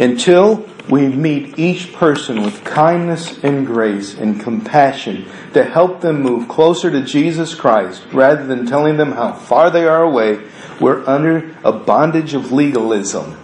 until 0.00 0.66
we 0.88 1.06
meet 1.06 1.58
each 1.58 1.92
person 1.92 2.42
with 2.42 2.64
kindness 2.64 3.38
and 3.44 3.66
grace 3.66 4.14
and 4.14 4.40
compassion 4.40 5.26
to 5.52 5.62
help 5.62 6.00
them 6.00 6.22
move 6.22 6.48
closer 6.48 6.90
to 6.90 7.02
Jesus 7.02 7.54
Christ 7.54 8.02
rather 8.10 8.46
than 8.46 8.66
telling 8.66 8.96
them 8.96 9.12
how 9.12 9.32
far 9.32 9.70
they 9.70 9.86
are 9.86 10.02
away, 10.02 10.40
we're 10.80 11.06
under 11.06 11.54
a 11.62 11.70
bondage 11.70 12.32
of 12.32 12.50
legalism. 12.50 13.38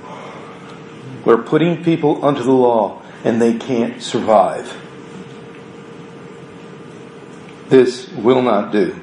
We're 1.25 1.43
putting 1.43 1.85
people 1.85 2.25
under 2.25 2.43
the 2.43 2.53
law 2.53 3.03
and 3.23 3.41
they 3.41 3.59
can't 3.59 4.03
survive. 4.03 4.86
This 7.69 8.09
will 8.13 8.43
not 8.43 8.71
do. 8.71 8.95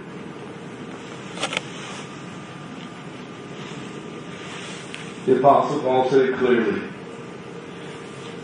The 5.25 5.39
Apostle 5.39 5.81
Paul 5.81 6.09
said 6.09 6.29
it 6.29 6.37
clearly. 6.37 6.81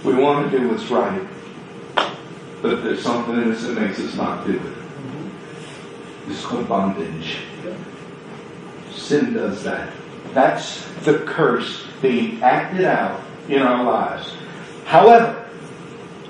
We 0.03 0.13
want 0.13 0.49
to 0.49 0.57
do 0.57 0.69
what's 0.69 0.89
right, 0.89 1.27
but 2.61 2.83
there's 2.83 3.01
something 3.01 3.35
in 3.35 3.51
us 3.51 3.63
that 3.63 3.73
makes 3.79 3.99
us 3.99 4.15
not 4.15 4.45
do 4.45 4.53
it. 4.53 4.73
It's 6.29 6.45
called 6.45 6.69
bondage. 6.69 7.39
Sin 8.91 9.33
does 9.33 9.63
that. 9.63 9.91
That's 10.33 10.85
the 11.03 11.19
curse 11.19 11.85
being 12.01 12.41
acted 12.41 12.85
out 12.85 13.21
in 13.49 13.61
our 13.61 13.83
lives. 13.83 14.33
However, 14.85 15.49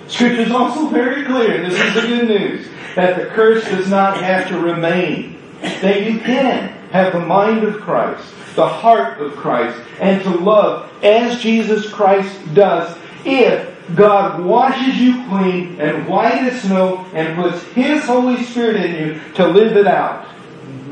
Scripture 0.07 0.41
is 0.41 0.51
also 0.51 0.87
very 0.87 1.25
clear, 1.25 1.61
and 1.61 1.71
this 1.71 1.79
is 1.79 1.93
the 1.93 2.01
good 2.01 2.27
news, 2.27 2.67
that 2.95 3.17
the 3.17 3.25
curse 3.27 3.63
does 3.65 3.89
not 3.89 4.21
have 4.21 4.47
to 4.49 4.59
remain. 4.59 5.37
That 5.61 6.03
you 6.03 6.19
can 6.19 6.69
have 6.91 7.13
the 7.13 7.19
mind 7.19 7.63
of 7.63 7.81
Christ, 7.81 8.23
the 8.55 8.67
heart 8.67 9.21
of 9.21 9.35
Christ, 9.35 9.79
and 9.99 10.21
to 10.23 10.29
love 10.29 10.89
as 11.03 11.41
Jesus 11.41 11.91
Christ 11.91 12.37
does 12.53 12.97
if 13.25 13.69
God 13.95 14.43
washes 14.43 14.97
you 14.97 15.25
clean 15.27 15.79
and 15.81 16.07
white 16.07 16.43
as 16.43 16.61
snow 16.61 17.05
and 17.13 17.35
puts 17.35 17.63
His 17.73 18.05
Holy 18.05 18.43
Spirit 18.43 18.77
in 18.77 18.95
you 18.95 19.33
to 19.33 19.47
live 19.47 19.75
it 19.75 19.87
out. 19.87 20.27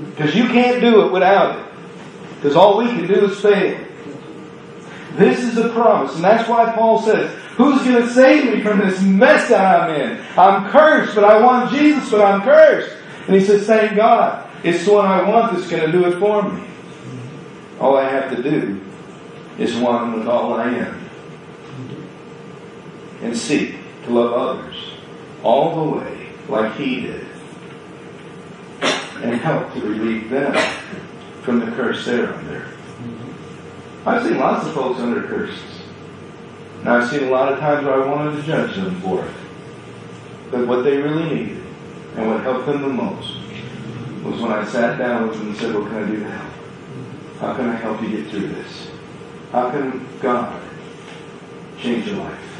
Because 0.09 0.35
you 0.35 0.47
can't 0.47 0.81
do 0.81 1.05
it 1.05 1.11
without 1.11 1.59
it. 1.59 1.65
Because 2.35 2.55
all 2.55 2.77
we 2.77 2.87
can 2.87 3.07
do 3.07 3.29
is 3.29 3.39
fail. 3.39 3.86
This 5.15 5.39
is 5.39 5.57
a 5.57 5.69
promise, 5.69 6.15
and 6.15 6.23
that's 6.23 6.47
why 6.47 6.71
Paul 6.73 7.01
says, 7.01 7.31
Who's 7.55 7.83
going 7.83 8.03
to 8.03 8.09
save 8.13 8.53
me 8.53 8.61
from 8.61 8.79
this 8.79 9.01
mess 9.01 9.49
that 9.49 9.81
I'm 9.81 9.95
in? 9.99 10.23
I'm 10.37 10.69
cursed, 10.69 11.15
but 11.15 11.23
I 11.23 11.41
want 11.41 11.71
Jesus, 11.71 12.11
but 12.11 12.21
I'm 12.21 12.41
cursed. 12.41 12.95
And 13.25 13.35
he 13.35 13.41
says, 13.43 13.65
Thank 13.65 13.95
God. 13.95 14.47
It's 14.63 14.85
the 14.85 14.93
one 14.93 15.05
I 15.05 15.27
want 15.27 15.53
that's 15.53 15.67
going 15.67 15.85
to 15.85 15.91
do 15.91 16.05
it 16.05 16.19
for 16.19 16.43
me. 16.49 16.63
All 17.79 17.95
I 17.97 18.09
have 18.09 18.35
to 18.35 18.43
do 18.43 18.81
is 19.57 19.75
one 19.77 20.13
with 20.19 20.27
all 20.27 20.53
I 20.53 20.69
am 20.69 21.09
and 23.21 23.35
seek 23.35 23.75
to 24.05 24.11
love 24.11 24.33
others 24.33 24.75
all 25.43 25.85
the 25.85 25.97
way 25.97 26.29
like 26.47 26.75
he 26.75 27.01
did 27.01 27.25
and 29.23 29.35
help 29.41 29.73
to 29.73 29.81
relieve 29.81 30.29
them 30.29 30.53
from 31.41 31.59
the 31.59 31.65
curse 31.75 32.05
they're 32.05 32.33
under. 32.33 32.66
I've 34.07 34.23
seen 34.23 34.37
lots 34.37 34.65
of 34.65 34.73
folks 34.73 35.01
under 35.01 35.21
curses. 35.23 35.59
And 36.79 36.89
I've 36.89 37.09
seen 37.09 37.23
a 37.25 37.29
lot 37.29 37.51
of 37.51 37.59
times 37.59 37.85
where 37.85 38.01
I 38.01 38.07
wanted 38.07 38.37
to 38.37 38.43
judge 38.43 38.75
them 38.75 39.01
for 39.01 39.25
it. 39.25 39.33
But 40.49 40.65
what 40.65 40.83
they 40.83 40.95
really 40.95 41.35
needed 41.35 41.63
and 42.15 42.27
what 42.29 42.41
helped 42.41 42.67
them 42.67 42.83
the 42.83 42.87
most 42.87 43.35
was 44.23 44.41
when 44.41 44.51
I 44.53 44.63
sat 44.63 44.97
down 44.97 45.27
with 45.27 45.37
them 45.37 45.49
and 45.49 45.57
said, 45.57 45.75
What 45.75 45.89
can 45.89 46.03
I 46.03 46.07
do 46.07 46.19
to 46.19 46.29
help? 46.29 46.53
How 47.41 47.53
can 47.55 47.69
I 47.69 47.75
help 47.75 48.01
you 48.01 48.09
get 48.09 48.29
through 48.29 48.47
this? 48.47 48.87
How 49.51 49.71
can 49.71 50.07
God 50.21 50.61
change 51.77 52.07
your 52.07 52.15
life? 52.15 52.56